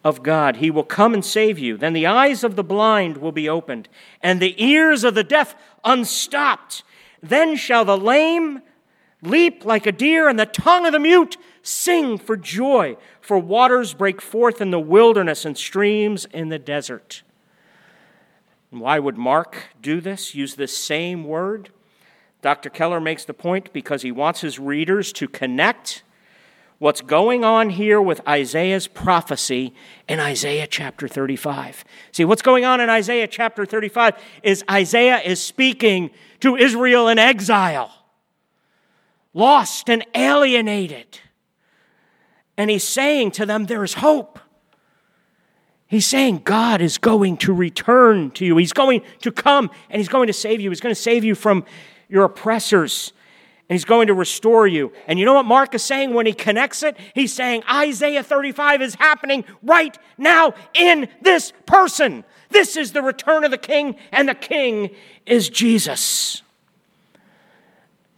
of 0.04 0.22
God. 0.22 0.58
He 0.58 0.70
will 0.70 0.84
come 0.84 1.14
and 1.14 1.24
save 1.24 1.58
you. 1.58 1.78
Then 1.78 1.94
the 1.94 2.06
eyes 2.06 2.44
of 2.44 2.56
the 2.56 2.64
blind 2.64 3.18
will 3.18 3.32
be 3.32 3.50
opened, 3.50 3.88
and 4.22 4.40
the 4.40 4.62
ears 4.64 5.04
of 5.04 5.16
the 5.16 5.24
deaf 5.24 5.56
unstopped. 5.84 6.84
Then 7.22 7.56
shall 7.56 7.86
the 7.86 7.98
lame 7.98 8.62
leap 9.22 9.66
like 9.66 9.86
a 9.86 9.92
deer, 9.92 10.28
and 10.28 10.38
the 10.38 10.46
tongue 10.46 10.86
of 10.86 10.92
the 10.92 11.00
mute 11.00 11.38
sing 11.62 12.18
for 12.18 12.36
joy. 12.36 12.98
For 13.22 13.40
waters 13.40 13.94
break 13.94 14.22
forth 14.22 14.62
in 14.62 14.72
the 14.72 14.80
wilderness 14.80 15.46
and 15.46 15.58
streams 15.58 16.26
in 16.26 16.50
the 16.50 16.60
desert. 16.60 17.24
Why 18.70 19.00
would 19.00 19.18
Mark 19.18 19.70
do 19.82 20.02
this? 20.02 20.36
Use 20.36 20.56
this 20.56 20.76
same 20.76 21.24
word? 21.24 21.70
Dr. 22.44 22.70
Keller 22.70 23.00
makes 23.00 23.24
the 23.24 23.34
point 23.34 23.72
because 23.72 24.02
he 24.02 24.12
wants 24.12 24.42
his 24.42 24.60
readers 24.60 25.14
to 25.14 25.30
connect 25.30 26.04
what's 26.78 27.00
going 27.00 27.46
on 27.46 27.70
here 27.70 28.02
with 28.02 28.20
Isaiah's 28.28 28.86
prophecy 28.86 29.74
in 30.10 30.20
Isaiah 30.20 30.68
chapter 30.68 31.08
35. 31.08 31.86
See, 32.12 32.26
what's 32.26 32.42
going 32.42 32.66
on 32.66 32.82
in 32.82 32.90
Isaiah 32.90 33.28
chapter 33.28 33.66
35 33.66 34.22
is 34.44 34.62
Isaiah 34.70 35.22
is 35.22 35.42
speaking 35.42 36.12
to 36.42 36.58
Israel 36.58 37.08
in 37.08 37.18
exile, 37.18 37.92
lost 39.34 39.90
and 39.90 40.06
alienated. 40.14 41.20
And 42.58 42.70
he's 42.70 42.84
saying 42.84 43.32
to 43.32 43.46
them, 43.46 43.68
There 43.68 43.86
is 43.86 43.94
hope. 43.94 44.38
He's 45.88 46.08
saying 46.08 46.42
God 46.44 46.82
is 46.82 46.98
going 46.98 47.38
to 47.38 47.54
return 47.54 48.32
to 48.32 48.46
you. 48.46 48.58
He's 48.58 48.74
going 48.74 49.04
to 49.22 49.32
come 49.32 49.70
and 49.90 50.00
He's 50.00 50.10
going 50.10 50.28
to 50.28 50.34
save 50.34 50.60
you. 50.60 50.72
He's 50.72 50.82
going 50.82 50.94
to 50.94 51.00
save 51.00 51.24
you 51.24 51.36
from 51.36 51.64
your 52.14 52.26
oppressors 52.26 53.12
and 53.70 53.76
he's 53.76 53.86
going 53.86 54.06
to 54.06 54.14
restore 54.14 54.68
you. 54.68 54.92
And 55.08 55.18
you 55.18 55.26
know 55.26 55.34
what 55.34 55.46
Mark 55.46 55.74
is 55.74 55.82
saying 55.84 56.14
when 56.14 56.28
he 56.28 56.34
connects 56.34 56.84
it? 56.84 56.96
He's 57.16 57.34
saying 57.34 57.64
Isaiah 57.72 58.22
35 58.22 58.84
is 58.84 58.96
happening 58.96 59.46
right 59.64 59.98
now 60.16 60.54
in 60.76 61.08
this 61.22 61.54
person. 61.66 62.24
This 62.52 62.78
is 62.78 62.92
the 62.92 63.02
return 63.02 63.44
of 63.44 63.50
the 63.50 63.58
king, 63.58 63.96
and 64.12 64.30
the 64.30 64.36
king 64.36 64.92
is 65.26 65.50
Jesus. 65.50 66.44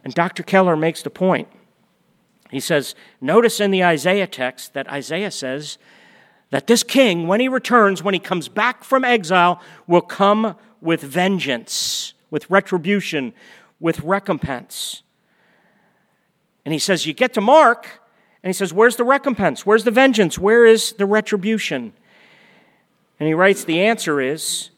And 0.04 0.14
Dr. 0.14 0.44
Keller 0.44 0.76
makes 0.76 1.04
the 1.04 1.10
point. 1.10 1.48
He 2.52 2.60
says, 2.60 2.94
Notice 3.22 3.62
in 3.62 3.72
the 3.72 3.84
Isaiah 3.84 4.28
text 4.28 4.74
that 4.74 4.92
Isaiah 4.92 5.32
says 5.32 5.78
that 6.50 6.68
this 6.68 6.84
king, 6.84 7.28
when 7.28 7.40
he 7.40 7.48
returns, 7.48 8.04
when 8.04 8.14
he 8.14 8.20
comes 8.20 8.50
back 8.50 8.84
from 8.84 9.06
exile, 9.06 9.62
will 9.88 10.02
come 10.02 10.56
with 10.82 11.02
vengeance, 11.02 12.14
with 12.30 12.50
retribution, 12.50 13.34
with 13.86 14.00
recompense. 14.00 15.04
And 16.66 16.74
he 16.74 16.80
says, 16.80 17.06
You 17.06 17.14
get 17.14 17.36
to 17.36 17.42
Mark, 17.42 18.02
and 18.42 18.50
he 18.50 18.54
says, 18.54 18.74
Where's 18.74 18.96
the 18.96 19.04
recompense? 19.04 19.64
Where's 19.64 19.84
the 19.84 19.92
vengeance? 19.92 20.40
Where 20.40 20.66
is 20.66 20.94
the 20.94 21.06
retribution? 21.06 21.94
And 23.20 23.28
he 23.28 23.36
writes, 23.36 23.64
The 23.64 23.82
answer 23.82 24.20
is 24.20 24.72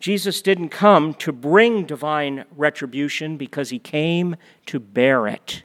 Jesus 0.00 0.40
didn't 0.40 0.70
come 0.70 1.12
to 1.16 1.32
bring 1.32 1.84
divine 1.84 2.46
retribution 2.56 3.36
because 3.36 3.68
he 3.68 3.78
came 3.78 4.36
to 4.64 4.80
bear 4.80 5.26
it, 5.26 5.62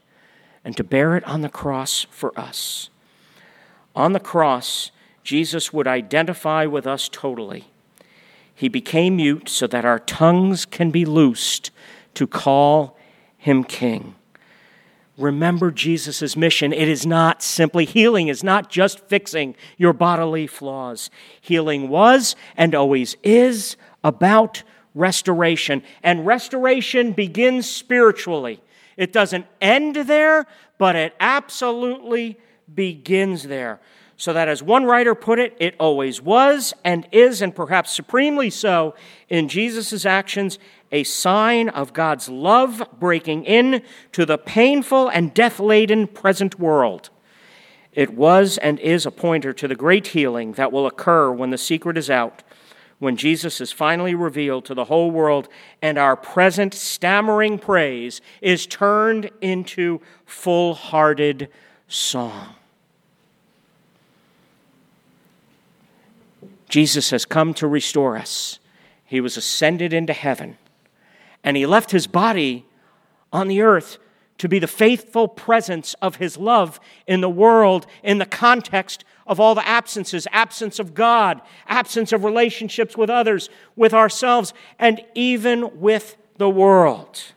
and 0.65 0.75
to 0.75 0.83
bear 0.83 1.15
it 1.15 1.23
on 1.23 1.39
the 1.39 1.49
cross 1.49 2.05
for 2.11 2.37
us. 2.37 2.89
On 3.95 4.11
the 4.11 4.19
cross, 4.19 4.91
Jesus 5.23 5.71
would 5.71 5.87
identify 5.87 6.65
with 6.65 6.85
us 6.85 7.07
totally. 7.09 7.71
He 8.53 8.67
became 8.67 9.15
mute 9.15 9.47
so 9.47 9.65
that 9.67 9.85
our 9.85 9.99
tongues 9.99 10.65
can 10.65 10.91
be 10.91 11.05
loosed 11.05 11.71
to 12.15 12.27
call 12.27 12.97
him 13.37 13.63
king 13.63 14.15
remember 15.21 15.71
Jesus' 15.71 16.35
mission. 16.35 16.73
It 16.73 16.89
is 16.89 17.05
not 17.05 17.41
simply 17.41 17.85
healing, 17.85 18.27
is 18.27 18.43
not 18.43 18.69
just 18.69 18.99
fixing 19.07 19.55
your 19.77 19.93
bodily 19.93 20.47
flaws. 20.47 21.09
Healing 21.39 21.89
was 21.89 22.35
and 22.57 22.75
always 22.75 23.15
is 23.23 23.77
about 24.03 24.63
restoration. 24.93 25.83
And 26.03 26.25
restoration 26.25 27.13
begins 27.13 27.69
spiritually. 27.69 28.61
It 28.97 29.13
doesn't 29.13 29.45
end 29.61 29.95
there, 29.95 30.45
but 30.77 30.95
it 30.95 31.15
absolutely 31.19 32.37
begins 32.73 33.43
there. 33.43 33.79
So 34.21 34.33
that, 34.33 34.47
as 34.47 34.61
one 34.61 34.85
writer 34.85 35.15
put 35.15 35.39
it, 35.39 35.57
it 35.59 35.73
always 35.79 36.21
was 36.21 36.75
and 36.83 37.07
is, 37.11 37.41
and 37.41 37.55
perhaps 37.55 37.89
supremely 37.89 38.51
so, 38.51 38.93
in 39.29 39.47
Jesus' 39.47 40.05
actions 40.05 40.59
a 40.91 41.03
sign 41.05 41.69
of 41.69 41.91
God's 41.91 42.29
love 42.29 42.87
breaking 42.99 43.45
in 43.45 43.81
to 44.11 44.23
the 44.23 44.37
painful 44.37 45.09
and 45.09 45.33
death 45.33 45.59
laden 45.59 46.05
present 46.05 46.59
world. 46.59 47.09
It 47.93 48.13
was 48.13 48.59
and 48.59 48.79
is 48.81 49.07
a 49.07 49.11
pointer 49.11 49.53
to 49.53 49.67
the 49.67 49.73
great 49.73 50.05
healing 50.09 50.51
that 50.51 50.71
will 50.71 50.85
occur 50.85 51.31
when 51.31 51.49
the 51.49 51.57
secret 51.57 51.97
is 51.97 52.11
out, 52.11 52.43
when 52.99 53.15
Jesus 53.17 53.59
is 53.59 53.71
finally 53.71 54.13
revealed 54.13 54.65
to 54.65 54.75
the 54.75 54.85
whole 54.85 55.09
world, 55.09 55.49
and 55.81 55.97
our 55.97 56.15
present 56.15 56.75
stammering 56.75 57.57
praise 57.57 58.21
is 58.39 58.67
turned 58.67 59.31
into 59.41 59.99
full 60.27 60.75
hearted 60.75 61.49
song. 61.87 62.53
Jesus 66.71 67.09
has 67.09 67.25
come 67.25 67.53
to 67.55 67.67
restore 67.67 68.17
us. 68.17 68.57
He 69.03 69.19
was 69.19 69.35
ascended 69.35 69.91
into 69.91 70.13
heaven 70.13 70.57
and 71.43 71.57
he 71.57 71.65
left 71.65 71.91
his 71.91 72.07
body 72.07 72.65
on 73.33 73.49
the 73.49 73.61
earth 73.61 73.97
to 74.37 74.47
be 74.47 74.57
the 74.57 74.67
faithful 74.67 75.27
presence 75.27 75.95
of 76.01 76.15
his 76.15 76.37
love 76.37 76.79
in 77.05 77.19
the 77.19 77.29
world 77.29 77.85
in 78.03 78.19
the 78.19 78.25
context 78.25 79.03
of 79.27 79.37
all 79.37 79.53
the 79.53 79.67
absences 79.67 80.27
absence 80.31 80.79
of 80.79 80.93
God, 80.93 81.41
absence 81.67 82.13
of 82.13 82.23
relationships 82.23 82.95
with 82.95 83.09
others, 83.09 83.49
with 83.75 83.93
ourselves, 83.93 84.53
and 84.79 85.01
even 85.13 85.79
with 85.79 86.15
the 86.37 86.49
world. 86.49 87.33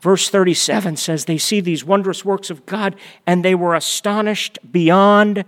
Verse 0.00 0.28
37 0.28 0.96
says, 0.96 1.24
They 1.24 1.38
see 1.38 1.60
these 1.60 1.84
wondrous 1.84 2.24
works 2.24 2.50
of 2.50 2.66
God 2.66 2.96
and 3.26 3.44
they 3.44 3.54
were 3.54 3.76
astonished 3.76 4.58
beyond 4.70 5.44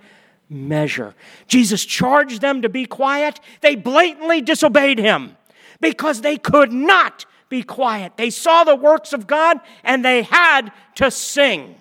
measure. 0.51 1.15
Jesus 1.47 1.85
charged 1.85 2.41
them 2.41 2.63
to 2.63 2.69
be 2.69 2.85
quiet, 2.85 3.41
they 3.61 3.77
blatantly 3.77 4.43
disobeyed 4.43 4.99
him 4.99 5.37
because 5.81 6.21
they 6.21 6.37
could 6.37 6.73
not 6.73 7.25
be 7.49 7.63
quiet. 7.63 8.17
They 8.17 8.31
saw 8.31 8.65
the 8.65 8.77
works 8.77 9.13
of 9.13 9.27
God 9.27 9.61
and 9.85 10.05
they 10.05 10.23
had 10.23 10.73
to 10.97 11.11
sing. 11.11 11.77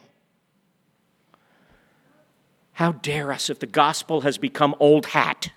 How 2.74 2.94
dare 2.94 3.32
us 3.32 3.50
if 3.50 3.60
the 3.60 3.68
gospel 3.68 4.22
has 4.22 4.38
become 4.38 4.76
old 4.80 5.08
hat? 5.08 5.52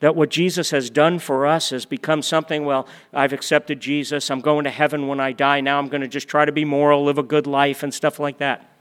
That 0.00 0.16
what 0.16 0.30
Jesus 0.30 0.70
has 0.70 0.90
done 0.90 1.20
for 1.20 1.46
us 1.46 1.70
has 1.70 1.86
become 1.86 2.22
something, 2.22 2.64
well, 2.64 2.88
I've 3.12 3.32
accepted 3.32 3.80
Jesus, 3.80 4.30
I'm 4.30 4.40
going 4.40 4.64
to 4.64 4.70
heaven 4.70 5.06
when 5.06 5.20
I 5.20 5.32
die, 5.32 5.60
now 5.60 5.78
I'm 5.78 5.88
going 5.88 6.00
to 6.00 6.08
just 6.08 6.26
try 6.28 6.44
to 6.44 6.50
be 6.52 6.64
moral, 6.64 7.04
live 7.04 7.18
a 7.18 7.22
good 7.22 7.46
life, 7.46 7.84
and 7.84 7.94
stuff 7.94 8.18
like 8.18 8.38
that. 8.38 8.71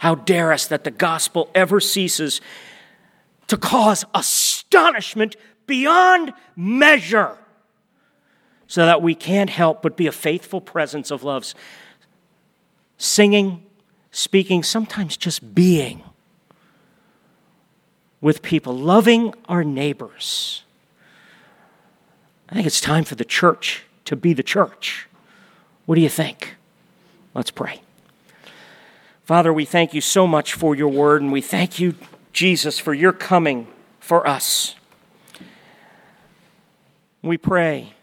How 0.00 0.14
dare 0.14 0.50
us 0.50 0.66
that 0.68 0.84
the 0.84 0.90
gospel 0.90 1.50
ever 1.54 1.78
ceases 1.78 2.40
to 3.48 3.58
cause 3.58 4.02
astonishment 4.14 5.36
beyond 5.66 6.32
measure 6.56 7.36
so 8.66 8.86
that 8.86 9.02
we 9.02 9.14
can't 9.14 9.50
help 9.50 9.82
but 9.82 9.98
be 9.98 10.06
a 10.06 10.12
faithful 10.12 10.62
presence 10.62 11.10
of 11.10 11.22
loves. 11.22 11.54
Singing, 12.96 13.62
speaking, 14.10 14.62
sometimes 14.62 15.18
just 15.18 15.54
being 15.54 16.02
with 18.22 18.40
people, 18.40 18.74
loving 18.74 19.34
our 19.50 19.64
neighbors. 19.64 20.62
I 22.48 22.54
think 22.54 22.66
it's 22.66 22.80
time 22.80 23.04
for 23.04 23.16
the 23.16 23.24
church 23.26 23.82
to 24.06 24.16
be 24.16 24.32
the 24.32 24.42
church. 24.42 25.08
What 25.84 25.96
do 25.96 26.00
you 26.00 26.08
think? 26.08 26.54
Let's 27.34 27.50
pray. 27.50 27.82
Father, 29.30 29.52
we 29.52 29.64
thank 29.64 29.94
you 29.94 30.00
so 30.00 30.26
much 30.26 30.54
for 30.54 30.74
your 30.74 30.88
word, 30.88 31.22
and 31.22 31.30
we 31.30 31.40
thank 31.40 31.78
you, 31.78 31.94
Jesus, 32.32 32.80
for 32.80 32.92
your 32.92 33.12
coming 33.12 33.68
for 34.00 34.26
us. 34.26 34.74
We 37.22 37.38
pray 37.38 37.94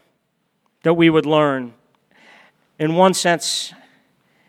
that 0.84 0.94
we 0.94 1.10
would 1.10 1.26
learn. 1.26 1.74
In 2.78 2.94
one 2.94 3.12
sense, 3.12 3.74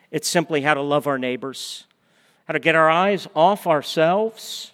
It's 0.10 0.30
simply 0.30 0.62
how 0.62 0.74
to 0.74 0.82
love 0.82 1.06
our 1.06 1.18
neighbors, 1.18 1.84
how 2.46 2.54
to 2.54 2.60
get 2.60 2.76
our 2.76 2.89
eyes 2.89 3.28
off 3.36 3.68
ourselves 3.68 4.72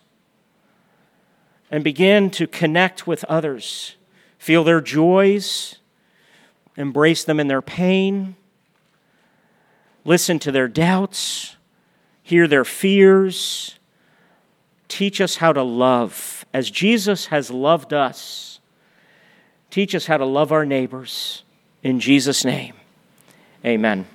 and 1.72 1.84
begin 1.84 2.30
to 2.30 2.46
connect 2.46 3.08
with 3.08 3.24
others, 3.24 3.96
feel 4.38 4.64
their 4.64 4.80
joys, 4.80 5.80
embrace 6.78 7.24
them 7.24 7.40
in 7.40 7.48
their 7.48 7.64
pain, 7.64 8.36
listen 10.04 10.38
to 10.38 10.52
their 10.52 10.68
doubts, 10.68 11.56
hear 12.26 12.48
their 12.48 12.66
fears. 12.66 13.78
Teach 14.88 15.22
us 15.22 15.36
how 15.36 15.54
to 15.54 15.62
love 15.62 16.44
as 16.54 16.72
Jesus 16.72 17.28
has 17.28 17.52
loved 17.52 17.94
us. 17.94 18.60
Teach 19.70 19.94
us 19.94 20.08
how 20.08 20.18
to 20.18 20.26
love 20.26 20.52
our 20.52 20.66
neighbors. 20.66 21.44
In 21.84 22.00
Jesus' 22.00 22.44
name, 22.44 22.74
amen. 23.64 24.08